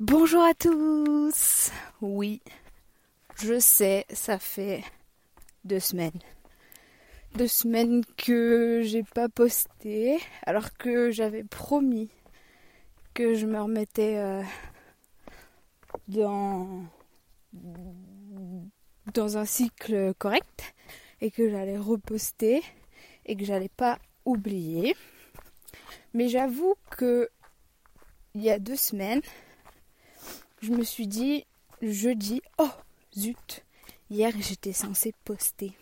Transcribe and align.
Bonjour 0.00 0.42
à 0.42 0.54
tous. 0.54 1.70
Oui, 2.00 2.40
je 3.40 3.60
sais, 3.60 4.04
ça 4.12 4.38
fait 4.38 4.82
deux 5.64 5.78
semaines. 5.78 6.18
Deux 7.36 7.46
semaines 7.46 8.02
que 8.16 8.80
j'ai 8.82 9.04
pas 9.04 9.28
posté, 9.28 10.18
alors 10.44 10.72
que 10.72 11.12
j'avais 11.12 11.44
promis 11.44 12.10
que 13.14 13.34
je 13.34 13.46
me 13.46 13.60
remettais 13.60 14.16
euh, 14.16 14.42
dans 16.08 16.84
dans 19.14 19.38
un 19.38 19.44
cycle 19.44 20.14
correct 20.18 20.74
et 21.20 21.30
que 21.30 21.48
j'allais 21.48 21.78
reposter 21.78 22.62
et 23.26 23.36
que 23.36 23.44
j'allais 23.44 23.68
pas 23.68 23.98
oublier. 24.24 24.96
Mais 26.12 26.28
j'avoue 26.28 26.74
que 26.90 27.28
il 28.34 28.42
y 28.42 28.50
a 28.50 28.58
deux 28.58 28.76
semaines, 28.76 29.20
je 30.60 30.72
me 30.72 30.84
suis 30.84 31.06
dit 31.06 31.44
jeudi, 31.82 32.42
oh 32.58 32.70
zut, 33.16 33.64
hier 34.10 34.32
j'étais 34.38 34.72
censée 34.72 35.14
poster. 35.24 35.72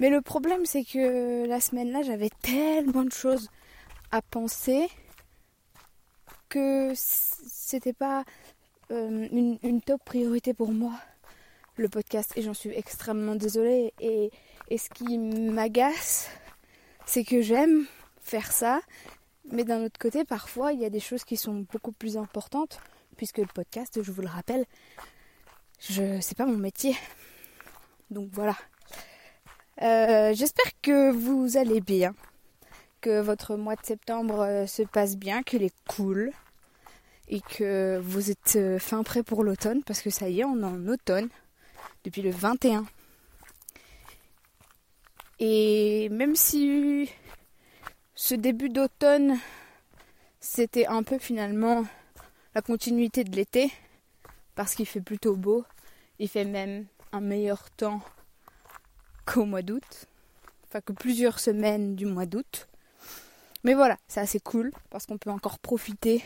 Mais 0.00 0.10
le 0.10 0.20
problème 0.20 0.66
c'est 0.66 0.84
que 0.84 1.46
la 1.46 1.60
semaine-là 1.60 2.02
j'avais 2.02 2.30
tellement 2.42 3.04
de 3.04 3.12
choses 3.12 3.48
à 4.10 4.22
penser 4.22 4.88
que 6.48 6.92
c'était 6.94 7.92
pas 7.92 8.24
euh, 8.90 9.28
une, 9.30 9.80
top 9.80 10.02
priorité 10.04 10.52
pour 10.54 10.72
moi 10.72 10.92
le 11.76 11.88
podcast. 11.88 12.32
Et 12.36 12.42
j'en 12.42 12.54
suis 12.54 12.70
extrêmement 12.70 13.34
désolée. 13.34 13.92
Et, 14.00 14.30
et 14.68 14.78
ce 14.78 14.90
qui 14.90 15.18
m'agace 15.18 16.28
c'est 17.06 17.24
que 17.24 17.42
j'aime 17.42 17.86
faire 18.20 18.52
ça 18.52 18.80
mais 19.50 19.64
d'un 19.64 19.84
autre 19.84 19.98
côté 19.98 20.24
parfois 20.24 20.72
il 20.72 20.80
y 20.80 20.84
a 20.84 20.90
des 20.90 21.00
choses 21.00 21.24
qui 21.24 21.36
sont 21.36 21.66
beaucoup 21.72 21.92
plus 21.92 22.16
importantes 22.16 22.80
puisque 23.16 23.38
le 23.38 23.46
podcast 23.46 24.02
je 24.02 24.10
vous 24.10 24.22
le 24.22 24.28
rappelle 24.28 24.64
je 25.80 26.20
c'est 26.20 26.36
pas 26.36 26.46
mon 26.46 26.56
métier 26.56 26.96
donc 28.10 28.28
voilà 28.32 28.56
euh, 29.82 30.32
j'espère 30.34 30.70
que 30.82 31.10
vous 31.10 31.56
allez 31.56 31.80
bien 31.80 32.14
que 33.00 33.20
votre 33.20 33.56
mois 33.56 33.76
de 33.76 33.84
septembre 33.84 34.40
euh, 34.40 34.66
se 34.66 34.82
passe 34.82 35.16
bien 35.16 35.42
qu'il 35.42 35.62
est 35.62 35.74
cool 35.88 36.30
et 37.28 37.40
que 37.40 37.98
vous 38.02 38.30
êtes 38.30 38.56
euh, 38.56 38.78
fin 38.78 39.02
prêt 39.02 39.22
pour 39.22 39.42
l'automne 39.42 39.82
parce 39.82 40.00
que 40.00 40.10
ça 40.10 40.28
y 40.28 40.40
est, 40.40 40.44
on 40.44 40.60
est 40.60 40.64
en 40.64 40.86
automne 40.86 41.28
depuis 42.04 42.22
le 42.22 42.30
21. 42.30 42.86
Et 45.40 46.08
même 46.10 46.36
si 46.36 47.10
ce 48.14 48.34
début 48.34 48.68
d'automne 48.68 49.38
c'était 50.40 50.86
un 50.86 51.02
peu 51.02 51.18
finalement 51.18 51.84
la 52.54 52.62
continuité 52.62 53.24
de 53.24 53.34
l'été 53.34 53.72
parce 54.54 54.74
qu'il 54.74 54.86
fait 54.86 55.00
plutôt 55.00 55.36
beau, 55.36 55.64
il 56.18 56.28
fait 56.28 56.44
même 56.44 56.86
un 57.12 57.20
meilleur 57.20 57.70
temps 57.70 58.02
qu'au 59.24 59.46
mois 59.46 59.62
d'août, 59.62 60.06
enfin 60.64 60.80
que 60.80 60.92
plusieurs 60.92 61.40
semaines 61.40 61.96
du 61.96 62.06
mois 62.06 62.26
d'août. 62.26 62.68
Mais 63.64 63.74
voilà, 63.74 63.96
c'est 64.06 64.20
assez 64.20 64.38
cool 64.38 64.70
parce 64.90 65.06
qu'on 65.06 65.18
peut 65.18 65.30
encore 65.30 65.58
profiter 65.58 66.22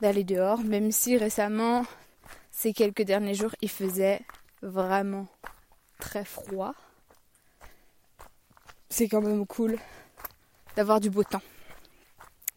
d'aller 0.00 0.24
dehors, 0.24 0.60
même 0.60 0.92
si 0.92 1.16
récemment, 1.16 1.84
ces 2.50 2.72
quelques 2.72 3.02
derniers 3.02 3.34
jours, 3.34 3.54
il 3.62 3.70
faisait 3.70 4.20
vraiment 4.62 5.26
très 5.98 6.24
froid. 6.24 6.74
C'est 8.90 9.08
quand 9.08 9.22
même 9.22 9.46
cool 9.46 9.78
d'avoir 10.78 11.00
du 11.00 11.10
beau 11.10 11.24
temps. 11.24 11.42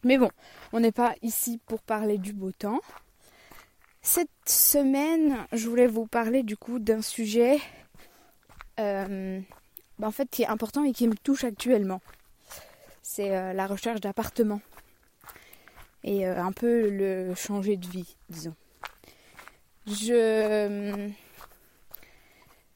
Mais 0.04 0.16
bon, 0.16 0.30
on 0.72 0.78
n'est 0.78 0.92
pas 0.92 1.16
ici 1.22 1.58
pour 1.66 1.82
parler 1.82 2.18
du 2.18 2.32
beau 2.32 2.52
temps. 2.52 2.78
Cette 4.00 4.30
semaine, 4.46 5.44
je 5.52 5.68
voulais 5.68 5.88
vous 5.88 6.06
parler 6.06 6.44
du 6.44 6.56
coup 6.56 6.78
d'un 6.78 7.02
sujet 7.02 7.58
euh, 8.78 9.40
bah, 9.98 10.06
en 10.06 10.12
fait 10.12 10.30
qui 10.30 10.42
est 10.42 10.46
important 10.46 10.84
et 10.84 10.92
qui 10.92 11.08
me 11.08 11.16
touche 11.16 11.42
actuellement. 11.42 12.00
C'est 13.02 13.36
euh, 13.36 13.52
la 13.54 13.66
recherche 13.66 14.00
d'appartements 14.00 14.60
et 16.04 16.28
euh, 16.28 16.40
un 16.40 16.52
peu 16.52 16.90
le 16.90 17.34
changer 17.34 17.76
de 17.76 17.88
vie, 17.88 18.16
disons. 18.28 18.54
Je, 19.88 21.10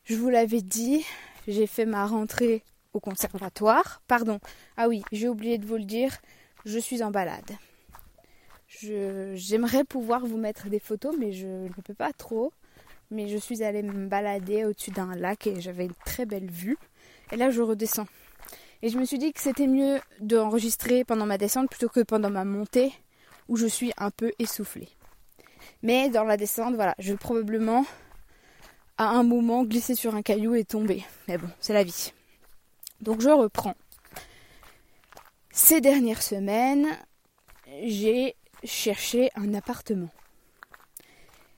je 0.03 0.17
vous 0.17 0.29
l'avais 0.29 0.61
dit, 0.61 1.06
j'ai 1.47 1.69
fait 1.69 1.87
ma 1.87 2.05
rentrée 2.05 2.65
au 2.97 3.01
conservatoire. 3.01 4.03
Pardon, 4.09 4.41
ah 4.77 4.89
oui, 4.89 5.03
j'ai 5.12 5.29
oublié 5.29 5.59
de 5.59 5.67
vous 5.67 5.77
le 5.77 5.84
dire, 5.84 6.17
je 6.65 6.79
suis 6.79 7.03
en 7.03 7.11
balade. 7.11 7.53
J'aimerais 8.69 9.84
pouvoir 9.84 10.27
vous 10.27 10.39
mettre 10.39 10.69
des 10.69 10.81
photos, 10.81 11.15
mais 11.19 11.33
je 11.33 11.47
ne 11.47 11.83
peux 11.85 11.95
pas 11.95 12.12
trop. 12.12 12.53
Mais 13.11 13.29
je 13.29 13.37
suis 13.37 13.62
allée 13.62 13.83
me 13.83 14.09
balader 14.09 14.65
au-dessus 14.65 14.91
d'un 14.91 15.15
lac 15.15 15.47
et 15.47 15.61
j'avais 15.61 15.85
une 15.85 15.95
très 16.05 16.27
belle 16.27 16.51
vue. 16.51 16.77
Et 17.31 17.37
là, 17.37 17.51
je 17.51 17.62
redescends. 17.62 18.09
Et 18.83 18.89
je 18.89 18.99
me 18.99 19.05
suis 19.05 19.19
dit 19.19 19.33
que 19.33 19.41
c'était 19.41 19.69
mieux 19.69 20.01
d'enregistrer 20.21 21.05
pendant 21.05 21.25
ma 21.25 21.39
descente 21.39 21.71
plutôt 21.71 21.89
que 21.89 22.01
pendant 22.01 22.31
ma 22.31 22.45
montée 22.45 22.93
où 23.49 23.56
je 23.56 23.67
suis 23.67 23.93
un 23.97 24.11
peu 24.11 24.33
essoufflée. 24.41 24.89
Mais 25.83 26.11
dans 26.11 26.25
la 26.25 26.37
descente, 26.37 26.75
voilà, 26.75 26.95
je 26.99 27.12
vais 27.12 27.19
probablement 27.19 27.87
à 28.99 29.11
un 29.11 29.23
moment 29.23 29.65
glisser 29.65 29.95
sur 29.95 30.15
un 30.15 30.23
caillou 30.23 30.55
et 30.55 30.65
tomber. 30.65 31.05
Mais 31.29 31.39
bon, 31.39 31.49
c'est 31.61 31.75
la 31.75 31.85
vie. 31.85 32.12
Donc 33.01 33.21
je 33.21 33.29
reprends. 33.29 33.77
Ces 35.51 35.81
dernières 35.81 36.23
semaines, 36.23 36.87
j'ai 37.84 38.37
cherché 38.65 39.31
un 39.37 39.55
appartement. 39.55 40.11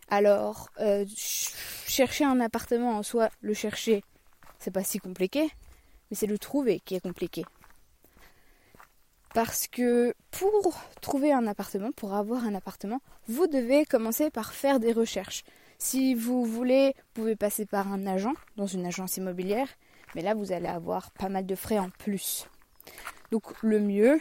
Alors, 0.09 0.71
euh, 0.81 1.05
chercher 1.15 2.25
un 2.25 2.41
appartement 2.41 2.97
en 2.97 3.03
soi, 3.03 3.29
le 3.41 3.55
chercher, 3.55 4.03
c'est 4.59 4.71
pas 4.71 4.85
si 4.85 4.99
compliqué, 4.99 5.51
mais 6.11 6.17
c'est 6.17 6.27
le 6.27 6.39
trouver 6.39 6.81
qui 6.81 6.95
est 6.95 7.01
compliqué. 7.01 7.45
Parce 9.35 9.69
que 9.69 10.15
pour 10.31 10.81
trouver 11.03 11.33
un 11.33 11.47
appartement, 11.47 11.93
pour 11.93 12.15
avoir 12.15 12.45
un 12.45 12.55
appartement, 12.55 13.01
vous 13.29 13.47
devez 13.47 13.85
commencer 13.85 14.31
par 14.31 14.55
faire 14.55 14.81
des 14.81 14.93
recherches. 14.93 15.45
Si 15.79 16.15
vous 16.15 16.45
voulez, 16.45 16.95
vous 16.97 17.23
pouvez 17.23 17.37
passer 17.37 17.67
par 17.67 17.93
un 17.93 18.07
agent 18.07 18.35
dans 18.57 18.67
une 18.67 18.87
agence 18.87 19.19
immobilière, 19.19 19.69
mais 20.15 20.23
là 20.23 20.35
vous 20.35 20.53
allez 20.53 20.69
avoir 20.69 21.11
pas 21.13 21.29
mal 21.29 21.47
de 21.47 21.55
frais 21.55 21.79
en 21.79 21.91
plus. 21.91 22.49
Donc 23.31 23.45
le 23.63 23.81
mieux 23.81 24.21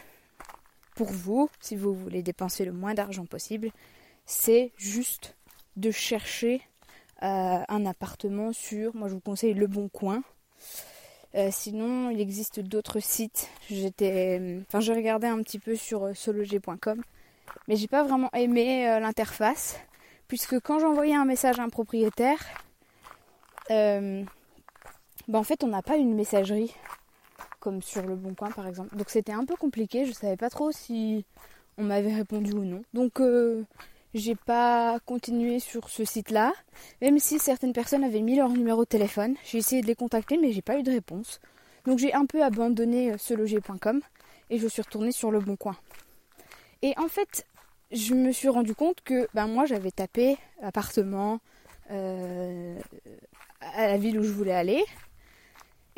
pour 0.96 1.08
vous, 1.08 1.50
si 1.62 1.76
vous 1.76 1.94
voulez 1.94 2.24
dépenser 2.24 2.66
le 2.66 2.72
moins 2.72 2.94
d'argent 2.94 3.26
possible, 3.26 3.72
c'est 4.26 4.72
juste 4.78 5.36
de 5.76 5.92
chercher 5.92 6.62
euh, 7.24 7.64
un 7.68 7.86
appartement 7.86 8.52
sur, 8.52 8.96
moi 8.96 9.08
je 9.08 9.14
vous 9.14 9.20
conseille 9.20 9.54
Le 9.54 9.68
Bon 9.68 9.90
Coin. 9.90 10.24
Euh, 11.36 11.50
sinon, 11.52 12.10
il 12.10 12.20
existe 12.20 12.60
d'autres 12.60 13.00
sites. 13.00 13.50
J'étais, 13.70 14.60
enfin, 14.68 14.80
j'ai 14.80 14.94
regardé 14.94 15.28
un 15.28 15.42
petit 15.44 15.60
peu 15.60 15.76
sur 15.76 16.06
euh, 16.06 16.14
sologer.com, 16.14 17.02
mais 17.68 17.76
j'ai 17.76 17.88
pas 17.88 18.04
vraiment 18.04 18.32
aimé 18.34 19.00
l'interface, 19.00 19.80
puisque 20.28 20.60
quand 20.60 20.80
j'envoyais 20.80 21.16
un 21.16 21.26
message 21.26 21.60
à 21.60 21.64
un 21.64 21.70
propriétaire, 21.70 22.44
ben 25.28 25.40
en 25.40 25.44
fait, 25.44 25.64
on 25.64 25.68
n'a 25.68 25.82
pas 25.82 25.98
une 25.98 26.14
messagerie 26.14 26.74
comme 27.60 27.82
sur 27.82 28.06
le 28.06 28.16
Bon 28.16 28.34
Coin 28.34 28.52
par 28.52 28.68
exemple. 28.68 28.96
Donc 28.96 29.10
c'était 29.10 29.34
un 29.34 29.46
peu 29.46 29.56
compliqué. 29.56 30.06
Je 30.06 30.14
savais 30.14 30.38
pas 30.38 30.50
trop 30.50 30.72
si 30.72 31.26
on 31.78 31.84
m'avait 31.84 32.14
répondu 32.14 32.54
ou 32.54 32.64
non. 32.64 32.84
Donc 32.94 33.20
j'ai 34.14 34.36
pas 34.36 35.00
continué 35.06 35.60
sur 35.60 35.90
ce 35.90 36.06
site-là, 36.06 36.54
même 37.02 37.20
si 37.20 37.40
certaines 37.40 37.74
personnes 37.74 38.04
avaient 38.04 38.22
mis 38.22 38.36
leur 38.36 38.50
numéro 38.50 38.84
de 38.84 38.90
téléphone. 38.90 39.36
J'ai 39.46 39.60
essayé 39.60 39.82
de 39.82 39.88
les 39.88 39.96
contacter, 39.96 40.38
mais 40.38 40.52
j'ai 40.52 40.62
pas 40.62 40.78
eu 40.80 40.84
de 40.84 40.92
réponse. 40.92 41.40
Donc 41.86 42.00
j'ai 42.00 42.14
un 42.14 42.26
peu 42.26 42.44
abandonné 42.44 43.18
ce 43.18 43.34
euh, 43.34 44.00
et 44.50 44.60
je 44.60 44.68
suis 44.68 44.82
retournée 44.82 45.12
sur 45.12 45.32
le 45.32 45.40
bon 45.40 45.56
coin. 45.56 45.76
Et 46.82 46.94
en 46.98 47.08
fait, 47.08 47.46
je 47.92 48.14
me 48.14 48.32
suis 48.32 48.50
rendu 48.50 48.76
compte 48.76 49.02
que 49.02 49.28
ben, 49.34 49.48
moi 49.48 49.66
j'avais 49.66 49.92
tapé 49.92 50.38
appartement 50.62 51.40
euh, 51.92 52.78
à 53.62 53.88
la 53.88 53.98
ville 53.98 54.20
où 54.20 54.24
je 54.24 54.32
voulais 54.32 54.54
aller. 54.54 54.84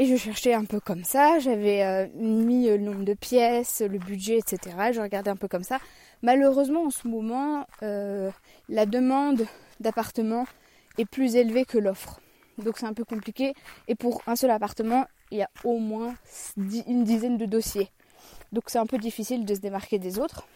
Et 0.02 0.06
je 0.06 0.16
cherchais 0.16 0.54
un 0.54 0.64
peu 0.64 0.80
comme 0.80 1.04
ça, 1.04 1.40
j'avais 1.40 1.84
euh, 1.84 2.08
mis 2.16 2.68
le 2.68 2.78
nombre 2.78 3.04
de 3.04 3.14
pièces, 3.14 3.82
le 3.82 4.00
budget, 4.00 4.38
etc. 4.38 4.76
Je 4.94 5.02
regardais 5.02 5.30
un 5.30 5.36
peu 5.36 5.50
comme 5.50 5.64
ça. 5.64 5.78
Malheureusement, 6.22 6.86
en 6.86 6.90
ce 6.90 7.06
moment, 7.06 7.68
euh, 7.84 8.32
la 8.70 8.86
demande 8.86 9.46
d'appartement 9.82 10.46
est 10.98 11.04
plus 11.04 11.36
élevée 11.36 11.66
que 11.66 11.78
l'offre. 11.78 12.22
Donc 12.60 12.78
c'est 12.78 12.86
un 12.86 12.94
peu 12.94 13.04
compliqué. 13.04 13.54
Et 13.90 13.96
pour 13.96 14.22
un 14.26 14.38
seul 14.38 14.52
appartement, 14.52 15.06
il 15.32 15.40
y 15.40 15.42
a 15.42 15.50
au 15.66 15.80
moins 15.80 16.16
une 16.56 17.04
dizaine 17.04 17.38
de 17.38 17.46
dossiers. 17.46 17.90
Donc 18.54 18.64
c'est 18.68 18.80
un 18.80 18.86
peu 18.86 18.98
difficile 19.00 19.46
de 19.46 19.54
se 19.54 19.60
démarquer 19.60 20.00
des 20.00 20.18
autres. 20.18 20.48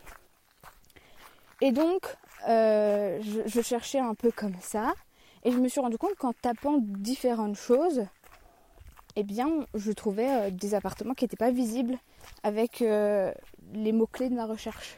Et 1.59 1.73
donc, 1.73 2.15
euh, 2.47 3.21
je, 3.45 3.61
cherchais 3.61 3.99
un 3.99 4.15
peu 4.15 4.31
comme 4.31 4.55
ça. 4.61 4.93
Et 5.43 5.51
je 5.51 5.57
me 5.57 5.67
suis 5.67 5.81
rendu 5.81 5.97
compte 5.97 6.15
qu'en 6.15 6.31
tapant 6.31 6.77
différentes 6.81 7.57
choses, 7.57 8.05
eh 9.15 9.23
bien, 9.23 9.49
je 9.73 9.91
trouvais 9.91 10.29
euh, 10.29 10.49
des 10.49 10.75
appartements 10.75 11.13
qui 11.13 11.23
n'étaient 11.23 11.37
pas 11.37 11.51
visibles 11.51 11.97
avec 12.43 12.79
les 12.79 13.91
mots-clés 13.91 14.29
de 14.29 14.35
ma 14.35 14.45
recherche. 14.45 14.97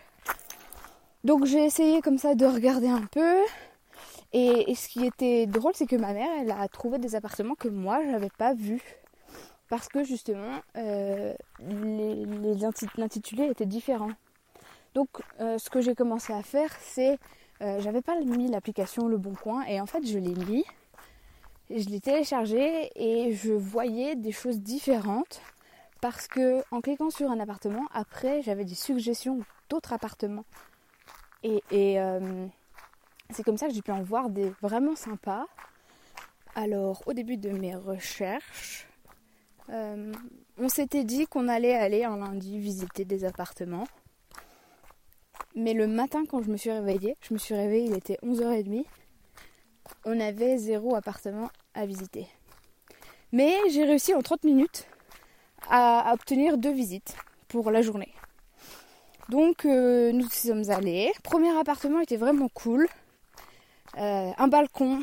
Donc 1.24 1.46
j'ai 1.46 1.64
essayé 1.66 2.02
comme 2.02 2.18
ça 2.18 2.36
de 2.36 2.46
regarder 2.46 2.88
un 2.88 3.06
peu. 3.12 3.36
Et, 4.34 4.76
ce 4.76 4.90
qui 4.90 5.06
était 5.06 5.46
drôle, 5.46 5.72
c'est 5.76 5.86
que 5.86 5.96
ma 5.96 6.14
mère, 6.14 6.30
elle 6.40 6.52
a 6.52 6.68
trouvé 6.68 6.98
des 7.00 7.16
appartements 7.16 7.56
que 7.56 7.70
moi, 7.70 8.02
je 8.04 8.12
n'avais 8.12 8.30
pas 8.38 8.54
vus. 8.54 8.84
Parce 9.70 9.88
que 9.88 10.04
justement, 10.04 10.60
euh, 10.78 11.34
l'intitulé 12.98 13.46
était 13.46 13.66
différent. 13.66 14.12
Donc 14.94 15.10
euh, 15.40 15.58
ce 15.58 15.70
que 15.70 15.82
j'ai 15.82 15.96
commencé 15.96 16.34
à 16.34 16.44
faire, 16.44 16.70
c'est... 16.82 17.18
Euh, 17.62 17.80
j'avais 17.80 18.02
pas 18.02 18.20
mis 18.20 18.50
l'application 18.50 19.08
Le 19.08 19.18
Bon 19.18 19.34
Coin 19.34 19.64
et 19.64 19.80
en 19.80 19.86
fait 19.86 20.06
je 20.06 20.20
l'ai 20.20 20.36
mis. 20.46 20.66
Je 21.70 21.90
l'ai 21.90 22.00
téléchargé 22.00 22.92
et 22.96 23.34
je 23.34 23.52
voyais 23.54 24.16
des 24.16 24.32
choses 24.32 24.60
différentes 24.60 25.42
parce 26.00 26.28
que 26.28 26.64
en 26.70 26.82
cliquant 26.82 27.10
sur 27.10 27.32
un 27.32 27.40
appartement, 27.40 27.88
après 27.92 28.44
j'avais 28.44 28.66
des 28.66 28.76
suggestions 28.76 29.40
d'autres 29.70 29.94
appartements. 29.94 30.46
Et, 31.42 31.62
euh, 32.00 32.48
c'est 33.32 33.44
comme 33.44 33.58
ça 33.58 33.68
que 33.68 33.74
j'ai 33.74 33.82
pu 33.82 33.92
en 33.92 34.04
voir 34.04 34.30
des 34.30 34.52
vraiment 34.62 34.96
sympas. 34.96 35.48
Alors 36.54 37.02
au 37.08 37.14
début 37.14 37.38
de 37.38 37.50
mes 37.50 37.76
recherches, 37.76 38.88
euh, 39.70 40.12
on 40.60 40.70
s'était 40.70 41.04
dit 41.04 41.26
qu'on 41.26 41.48
allait 41.48 41.76
aller 41.76 42.04
un 42.04 42.18
lundi 42.18 42.60
visiter 42.60 43.06
des 43.06 43.26
appartements. 43.26 43.88
Mais 45.56 45.74
le 45.74 45.88
matin 45.88 46.26
quand 46.30 46.44
je 46.44 46.52
me 46.52 46.58
suis 46.58 46.72
réveillée, 46.72 47.18
je 47.22 47.34
me 47.34 47.40
suis 47.40 47.56
réveillée, 47.56 47.88
il 47.88 47.96
était 47.96 48.20
11h30, 48.22 48.86
on 50.06 50.20
avait 50.20 50.58
zéro 50.58 50.96
appartement 50.96 51.50
à 51.74 51.86
visiter. 51.86 52.28
Mais 53.32 53.56
j'ai 53.70 53.84
réussi 53.84 54.14
en 54.14 54.22
30 54.22 54.44
minutes 54.44 54.88
à, 55.70 56.14
obtenir 56.14 56.58
deux 56.58 56.72
visites 56.72 57.16
pour 57.48 57.72
la 57.72 57.82
journée. 57.82 58.14
Donc 59.30 59.66
euh, 59.66 60.12
nous 60.12 60.26
y 60.26 60.30
sommes 60.30 60.70
allés. 60.70 61.12
Premier 61.24 61.58
appartement 61.58 62.00
était 62.00 62.18
vraiment 62.18 62.50
cool. 62.50 62.88
Euh, 63.98 64.32
un 64.38 64.48
balcon, 64.48 65.02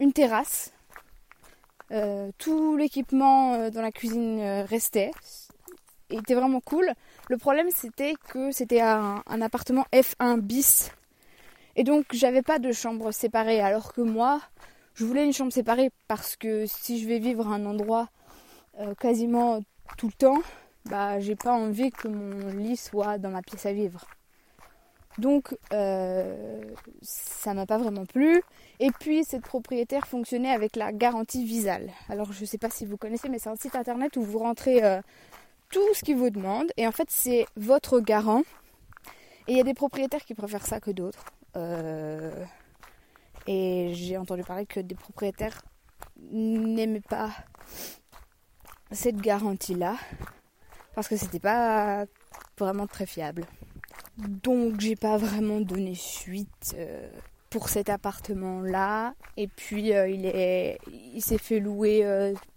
une 0.00 0.12
terrasse. 0.12 0.72
Euh, 1.92 2.30
tout 2.38 2.76
l'équipement 2.76 3.68
dans 3.70 3.82
la 3.82 3.92
cuisine 3.92 4.40
restait. 4.68 5.10
Il 6.10 6.20
était 6.20 6.34
vraiment 6.34 6.60
cool. 6.60 6.92
Le 7.28 7.36
problème 7.36 7.68
c'était 7.74 8.14
que 8.28 8.52
c'était 8.52 8.80
un, 8.80 9.22
un, 9.26 9.42
appartement 9.42 9.84
F1 9.92 10.40
bis. 10.40 10.92
Et 11.76 11.84
donc 11.84 12.06
j'avais 12.12 12.42
pas 12.42 12.58
de 12.58 12.72
chambre 12.72 13.12
séparée. 13.12 13.60
Alors 13.60 13.92
que 13.92 14.00
moi, 14.00 14.40
je 14.94 15.04
voulais 15.04 15.24
une 15.24 15.32
chambre 15.32 15.52
séparée 15.52 15.90
parce 16.08 16.34
que 16.36 16.66
si 16.66 17.00
je 17.00 17.06
vais 17.06 17.20
vivre 17.20 17.46
à 17.46 17.54
un 17.54 17.66
endroit 17.66 18.08
quasiment 18.98 19.60
tout 19.96 20.08
le 20.08 20.12
temps, 20.12 20.42
bah 20.86 21.18
j'ai 21.20 21.36
pas 21.36 21.52
envie 21.52 21.90
que 21.90 22.08
mon 22.08 22.48
lit 22.48 22.76
soit 22.76 23.18
dans 23.18 23.30
ma 23.30 23.42
pièce 23.42 23.66
à 23.66 23.72
vivre. 23.72 24.06
Donc 25.18 25.56
euh, 25.72 26.60
ça 27.02 27.54
m'a 27.54 27.66
pas 27.66 27.78
vraiment 27.78 28.04
plu. 28.04 28.42
Et 28.80 28.90
puis 28.90 29.24
cette 29.24 29.42
propriétaire 29.42 30.06
fonctionnait 30.06 30.50
avec 30.50 30.76
la 30.76 30.92
garantie 30.92 31.44
Visal. 31.44 31.90
Alors 32.08 32.32
je 32.32 32.44
sais 32.44 32.58
pas 32.58 32.70
si 32.70 32.84
vous 32.84 32.96
connaissez, 32.96 33.28
mais 33.28 33.38
c'est 33.38 33.48
un 33.48 33.56
site 33.56 33.76
internet 33.76 34.16
où 34.16 34.22
vous 34.22 34.38
rentrez 34.38 34.84
euh, 34.84 35.00
tout 35.70 35.94
ce 35.94 36.04
qu'il 36.04 36.16
vous 36.16 36.30
demande. 36.30 36.70
Et 36.76 36.86
en 36.86 36.92
fait 36.92 37.10
c'est 37.10 37.46
votre 37.56 38.00
garant. 38.00 38.42
Et 39.48 39.52
il 39.52 39.56
y 39.56 39.60
a 39.60 39.64
des 39.64 39.74
propriétaires 39.74 40.24
qui 40.24 40.34
préfèrent 40.34 40.66
ça 40.66 40.80
que 40.80 40.90
d'autres. 40.90 41.24
Euh, 41.56 42.44
et 43.46 43.92
j'ai 43.94 44.16
entendu 44.16 44.42
parler 44.42 44.66
que 44.66 44.80
des 44.80 44.94
propriétaires 44.94 45.62
n'aimaient 46.30 47.00
pas 47.00 47.30
cette 48.90 49.16
garantie-là 49.16 49.96
parce 50.94 51.08
que 51.08 51.16
c'était 51.16 51.40
pas 51.40 52.04
vraiment 52.58 52.86
très 52.86 53.06
fiable. 53.06 53.44
Donc 54.18 54.80
j'ai 54.80 54.96
pas 54.96 55.16
vraiment 55.16 55.60
donné 55.60 55.94
suite 55.94 56.74
euh, 56.76 57.08
pour 57.50 57.68
cet 57.68 57.88
appartement-là. 57.88 59.14
Et 59.36 59.48
puis 59.48 59.94
euh, 59.94 60.08
il 60.08 60.26
est, 60.26 60.78
il 61.14 61.22
s'est 61.22 61.38
fait 61.38 61.60
louer 61.60 62.04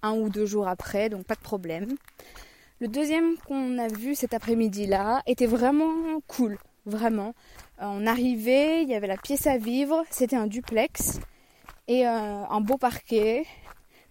un 0.02 0.14
ou 0.14 0.30
deux 0.30 0.46
jours 0.46 0.68
après, 0.68 1.10
donc 1.10 1.26
pas 1.26 1.36
de 1.36 1.42
problème. 1.42 1.96
Le 2.80 2.88
deuxième 2.88 3.36
qu'on 3.46 3.78
a 3.78 3.90
vu 3.90 4.16
cet 4.16 4.34
après-midi-là 4.34 5.22
était 5.28 5.48
vraiment 5.48 6.22
cool, 6.28 6.58
vraiment. 6.86 7.34
On 7.82 8.06
arrivait, 8.06 8.84
il 8.84 8.90
y 8.90 8.94
avait 8.94 9.08
la 9.08 9.18
pièce 9.18 9.48
à 9.48 9.58
vivre, 9.58 10.04
c'était 10.10 10.36
un 10.36 10.48
duplex 10.48 11.20
et 11.88 12.06
un 12.06 12.62
beau 12.62 12.78
parquet, 12.78 13.46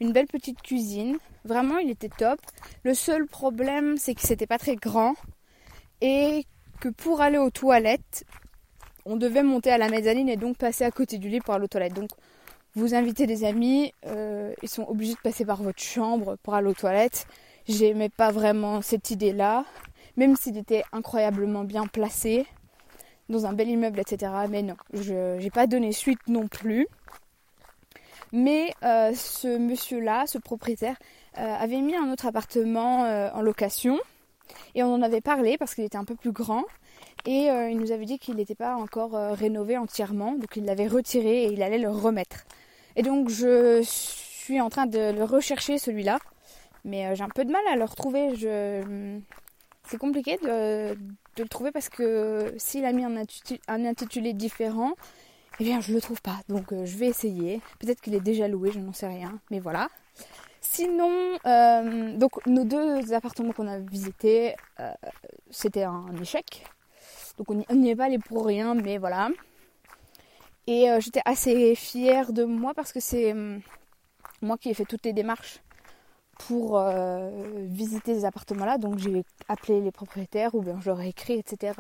une 0.01 0.13
belle 0.13 0.27
petite 0.27 0.63
cuisine. 0.63 1.19
Vraiment, 1.45 1.77
il 1.79 1.91
était 1.91 2.09
top. 2.09 2.41
Le 2.83 2.95
seul 2.95 3.27
problème, 3.27 3.97
c'est 3.99 4.15
que 4.15 4.23
c'était 4.23 4.47
pas 4.47 4.59
très 4.59 4.77
grand 4.77 5.15
et 6.01 6.45
que 6.81 6.89
pour 6.89 7.21
aller 7.21 7.39
aux 7.39 7.51
toilettes, 7.51 8.25
on 9.05 9.17
devait 9.17 9.43
monter 9.43 9.71
à 9.71 9.79
la 9.79 9.89
mezzanine 9.89 10.29
et 10.29 10.37
donc 10.37 10.57
passer 10.57 10.85
à 10.85 10.91
côté 10.91 11.19
du 11.19 11.29
lit 11.29 11.41
pour 11.41 11.55
aller 11.55 11.65
aux 11.65 11.69
toilettes. 11.69 11.95
Donc, 11.95 12.11
vous 12.75 12.95
invitez 12.95 13.27
des 13.27 13.45
amis, 13.45 13.93
euh, 14.07 14.53
ils 14.63 14.69
sont 14.69 14.87
obligés 14.89 15.15
de 15.15 15.21
passer 15.21 15.45
par 15.45 15.63
votre 15.63 15.83
chambre 15.83 16.37
pour 16.43 16.55
aller 16.55 16.69
aux 16.69 16.75
toilettes. 16.75 17.27
J'aimais 17.67 18.09
pas 18.09 18.31
vraiment 18.31 18.83
cette 18.83 19.11
idée-là, 19.11 19.65
même 20.17 20.37
s'il 20.37 20.57
était 20.57 20.85
incroyablement 20.93 21.65
bien 21.65 21.87
placé 21.87 22.47
dans 23.29 23.47
un 23.47 23.53
bel 23.53 23.69
immeuble, 23.69 24.01
etc. 24.01 24.33
Mais 24.49 24.63
non, 24.63 24.77
je 24.93 25.39
n'ai 25.39 25.51
pas 25.51 25.67
donné 25.67 25.93
suite 25.93 26.21
non 26.29 26.49
plus. 26.49 26.87
Mais 28.33 28.75
euh, 28.83 29.13
ce 29.15 29.59
monsieur-là, 29.59 30.25
ce 30.27 30.39
propriétaire, 30.39 30.97
euh, 31.39 31.55
avait 31.55 31.81
mis 31.81 31.95
un 31.95 32.13
autre 32.13 32.27
appartement 32.27 33.05
euh, 33.05 33.31
en 33.33 33.43
location. 33.43 33.99
Et 34.75 34.83
on 34.83 34.93
en 34.93 35.03
avait 35.03 35.21
parlé 35.21 35.59
parce 35.59 35.75
qu'il 35.75 35.85
était 35.85 35.99
un 35.99 36.05
peu 36.05 36.15
plus 36.15 36.33
grand. 36.33 36.65
Et 37.27 37.49
il 37.49 37.79
nous 37.79 37.93
avait 37.93 38.07
dit 38.07 38.19
qu'il 38.19 38.37
n'était 38.37 38.55
pas 38.55 38.75
encore 38.77 39.13
rénové 39.13 39.77
entièrement. 39.77 40.33
Donc 40.33 40.57
il 40.57 40.65
l'avait 40.65 40.87
retiré 40.87 41.45
et 41.45 41.53
il 41.53 41.63
allait 41.63 41.79
le 41.79 41.91
remettre. 41.91 42.47
Et 42.97 43.03
donc 43.03 43.29
je 43.29 43.83
suis 43.83 44.61
en 44.61 44.71
train 44.71 44.87
de 44.87 45.13
le 45.13 45.25
rechercher 45.25 45.77
celui-là. 45.77 46.19
Mais 46.85 47.15
j'ai 47.15 47.25
un 47.25 47.29
peu 47.29 47.45
de 47.45 47.53
mal 47.53 47.61
à 47.71 47.77
le 47.77 47.85
retrouver. 47.85 48.35
Je... 48.37 49.19
C'est 49.89 49.99
compliqué 49.99 50.37
de, 50.39 50.97
le 51.39 51.49
trouver 51.49 51.71
parce 51.73 51.89
que 51.89 52.55
s'il 52.59 52.85
a 52.85 52.93
mis 52.93 53.05
un 53.05 53.85
intitulé 53.85 54.33
différent, 54.35 54.95
eh 55.61 55.65
bien, 55.65 55.81
je 55.81 55.93
le 55.93 56.01
trouve 56.01 56.23
pas. 56.23 56.37
Donc, 56.49 56.73
euh, 56.73 56.85
je 56.87 56.97
vais 56.97 57.07
essayer. 57.07 57.61
Peut-être 57.81 58.01
qu'il 58.01 58.15
est 58.15 58.21
déjà 58.21 58.47
loué, 58.47 58.71
je 58.73 58.79
n'en 58.79 58.93
sais 58.93 59.09
rien. 59.09 59.41
Mais 59.51 59.59
voilà. 59.59 59.89
Sinon, 60.61 61.39
euh, 61.47 62.17
donc 62.17 62.45
nos 62.47 62.65
deux 62.65 63.13
appartements 63.13 63.53
qu'on 63.53 63.67
a 63.69 63.79
visités, 63.79 64.55
euh, 64.81 64.93
c'était 65.51 65.85
un 65.85 66.15
échec. 66.21 66.65
Donc 67.39 67.51
on 67.51 67.75
n'y 67.75 67.91
est 67.91 67.97
pas 67.97 68.05
allé 68.05 68.19
pour 68.19 68.45
rien, 68.45 68.75
mais 68.75 68.99
voilà. 68.99 69.31
Et 70.67 70.89
j'étais 70.99 71.23
assez 71.25 71.75
fière 71.75 72.33
de 72.33 72.45
moi 72.45 72.75
parce 72.75 72.93
que 72.93 73.01
c'est 73.01 73.35
moi 74.43 74.59
qui 74.59 74.69
ai 74.69 74.75
fait 74.75 74.85
toutes 74.85 75.05
les 75.07 75.13
démarches 75.15 75.61
pour 76.47 76.81
visiter 77.67 78.15
ces 78.15 78.25
appartements-là. 78.25 78.79
Donc 78.79 78.99
j'ai 78.99 79.25
appelé 79.49 79.81
les 79.81 79.91
propriétaires 79.91 80.55
ou 80.55 80.63
bien 80.63 80.79
je 80.81 80.87
leur 80.87 81.01
ai 81.01 81.09
écrit, 81.09 81.35
etc. 81.35 81.73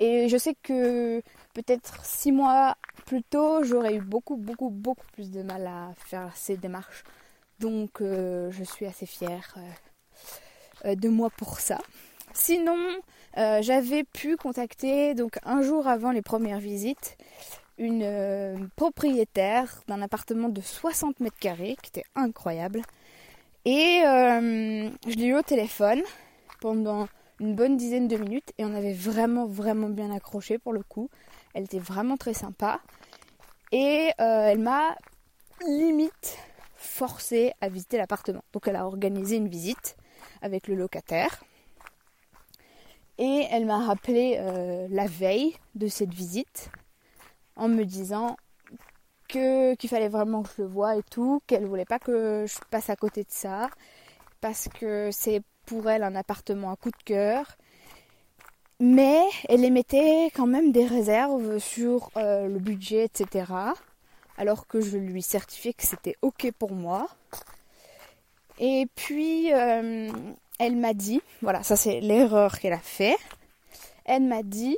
Et 0.00 0.28
je 0.28 0.36
sais 0.36 0.56
que 0.62 1.22
peut-être 1.54 2.04
six 2.04 2.32
mois 2.32 2.76
plus 3.06 3.22
tôt, 3.22 3.62
j'aurais 3.62 3.96
eu 3.96 4.00
beaucoup, 4.00 4.36
beaucoup, 4.36 4.70
beaucoup 4.70 5.06
plus 5.12 5.30
de 5.30 5.42
mal 5.42 5.66
à 5.66 5.92
faire 5.96 6.30
ces 6.34 6.56
démarches. 6.56 7.04
Donc 7.60 8.00
euh, 8.00 8.50
je 8.50 8.64
suis 8.64 8.86
assez 8.86 9.06
fière 9.06 9.54
euh, 9.56 10.90
euh, 10.90 10.94
de 10.96 11.08
moi 11.08 11.30
pour 11.30 11.60
ça. 11.60 11.78
Sinon, 12.34 12.78
j'avais 13.36 14.04
pu 14.04 14.36
contacter 14.36 15.14
donc 15.14 15.38
un 15.44 15.62
jour 15.62 15.86
avant 15.86 16.10
les 16.10 16.22
premières 16.22 16.58
visites 16.58 17.16
une 17.78 18.68
propriétaire 18.76 19.82
d'un 19.86 20.02
appartement 20.02 20.48
de 20.48 20.60
60 20.60 21.20
mètres 21.20 21.38
carrés 21.38 21.76
qui 21.82 21.88
était 21.88 22.06
incroyable. 22.14 22.82
Et 23.64 24.00
je 24.02 25.16
l'ai 25.16 25.26
eu 25.26 25.36
au 25.36 25.42
téléphone 25.42 26.02
pendant 26.60 27.08
une 27.42 27.56
bonne 27.56 27.76
dizaine 27.76 28.06
de 28.06 28.16
minutes 28.16 28.52
et 28.56 28.64
on 28.64 28.74
avait 28.74 28.92
vraiment 28.92 29.46
vraiment 29.46 29.88
bien 29.88 30.14
accroché 30.14 30.58
pour 30.58 30.72
le 30.72 30.82
coup. 30.82 31.10
Elle 31.54 31.64
était 31.64 31.80
vraiment 31.80 32.16
très 32.16 32.34
sympa 32.34 32.80
et 33.72 34.12
euh, 34.20 34.46
elle 34.46 34.60
m'a 34.60 34.96
limite 35.66 36.38
forcé 36.76 37.52
à 37.60 37.68
visiter 37.68 37.96
l'appartement. 37.96 38.44
Donc 38.52 38.68
elle 38.68 38.76
a 38.76 38.86
organisé 38.86 39.36
une 39.36 39.48
visite 39.48 39.96
avec 40.40 40.68
le 40.68 40.76
locataire 40.76 41.42
et 43.18 43.46
elle 43.50 43.66
m'a 43.66 43.84
rappelé 43.84 44.36
euh, 44.38 44.86
la 44.90 45.06
veille 45.06 45.56
de 45.74 45.88
cette 45.88 46.14
visite 46.14 46.70
en 47.56 47.68
me 47.68 47.84
disant 47.84 48.36
qu'il 49.32 49.88
fallait 49.88 50.08
vraiment 50.08 50.42
que 50.42 50.50
je 50.56 50.62
le 50.62 50.68
voie 50.68 50.96
et 50.96 51.02
tout, 51.02 51.42
qu'elle 51.46 51.66
voulait 51.66 51.84
pas 51.84 51.98
que 51.98 52.44
je 52.46 52.58
passe 52.70 52.90
à 52.90 52.96
côté 52.96 53.22
de 53.22 53.30
ça 53.30 53.68
parce 54.40 54.68
que 54.68 55.10
c'est 55.12 55.42
pour 55.66 55.88
elle 55.88 56.02
un 56.02 56.14
appartement 56.14 56.72
à 56.72 56.76
coup 56.76 56.90
de 56.90 57.02
cœur. 57.04 57.56
Mais 58.80 59.20
elle 59.48 59.64
émettait 59.64 60.30
quand 60.34 60.46
même 60.46 60.72
des 60.72 60.84
réserves 60.84 61.58
sur 61.58 62.10
euh, 62.16 62.48
le 62.48 62.58
budget, 62.58 63.04
etc. 63.04 63.52
Alors 64.36 64.66
que 64.66 64.80
je 64.80 64.98
lui 64.98 65.22
certifiais 65.22 65.72
que 65.72 65.86
c'était 65.86 66.16
ok 66.20 66.50
pour 66.58 66.72
moi. 66.72 67.06
Et 68.58 68.88
puis, 68.96 69.52
euh, 69.52 70.10
elle 70.58 70.76
m'a 70.76 70.94
dit, 70.94 71.22
voilà, 71.42 71.62
ça 71.62 71.76
c'est 71.76 72.00
l'erreur 72.00 72.58
qu'elle 72.58 72.72
a 72.72 72.78
fait. 72.78 73.16
Elle 74.04 74.24
m'a 74.24 74.42
dit 74.42 74.76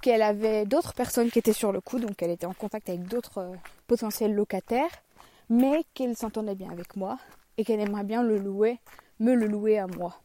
qu'elle 0.00 0.22
avait 0.22 0.64
d'autres 0.64 0.94
personnes 0.94 1.30
qui 1.30 1.38
étaient 1.38 1.52
sur 1.52 1.72
le 1.72 1.80
coup, 1.80 1.98
donc 1.98 2.22
elle 2.22 2.30
était 2.30 2.46
en 2.46 2.54
contact 2.54 2.88
avec 2.88 3.04
d'autres 3.04 3.38
euh, 3.38 3.54
potentiels 3.86 4.34
locataires, 4.34 4.90
mais 5.48 5.84
qu'elle 5.94 6.16
s'entendait 6.16 6.54
bien 6.54 6.70
avec 6.70 6.96
moi 6.96 7.18
et 7.58 7.64
qu'elle 7.64 7.80
aimerait 7.80 8.04
bien 8.04 8.22
le 8.22 8.38
louer, 8.38 8.78
me 9.18 9.34
le 9.34 9.46
louer 9.46 9.78
à 9.78 9.86
moi. 9.86 10.16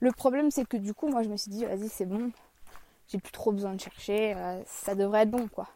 Le 0.00 0.12
problème 0.12 0.50
c'est 0.50 0.66
que 0.66 0.76
du 0.76 0.94
coup 0.94 1.08
moi 1.08 1.22
je 1.22 1.28
me 1.28 1.36
suis 1.36 1.50
dit 1.50 1.64
vas-y 1.64 1.88
c'est 1.88 2.06
bon, 2.06 2.30
j'ai 3.08 3.18
plus 3.18 3.32
trop 3.32 3.52
besoin 3.52 3.74
de 3.74 3.80
chercher, 3.80 4.34
euh, 4.34 4.62
ça 4.66 4.94
devrait 4.94 5.22
être 5.22 5.30
bon 5.30 5.48
quoi. 5.48 5.68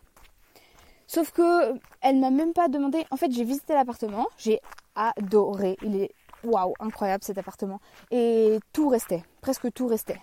Sauf 1.07 1.33
que 1.33 1.75
elle 2.01 2.19
m'a 2.21 2.31
même 2.31 2.53
pas 2.53 2.69
demandé. 2.69 3.05
En 3.11 3.17
fait 3.17 3.33
j'ai 3.33 3.45
visité 3.45 3.75
l'appartement, 3.75 4.27
j'ai 4.39 4.61
adoré, 4.95 5.77
il 5.83 5.97
est 5.97 6.15
waouh 6.45 6.75
incroyable 6.81 7.25
cet 7.25 7.37
appartement 7.37 7.81
et 8.11 8.59
tout 8.73 8.89
restait, 8.89 9.25
presque 9.41 9.73
tout 9.73 9.87
restait. 9.87 10.21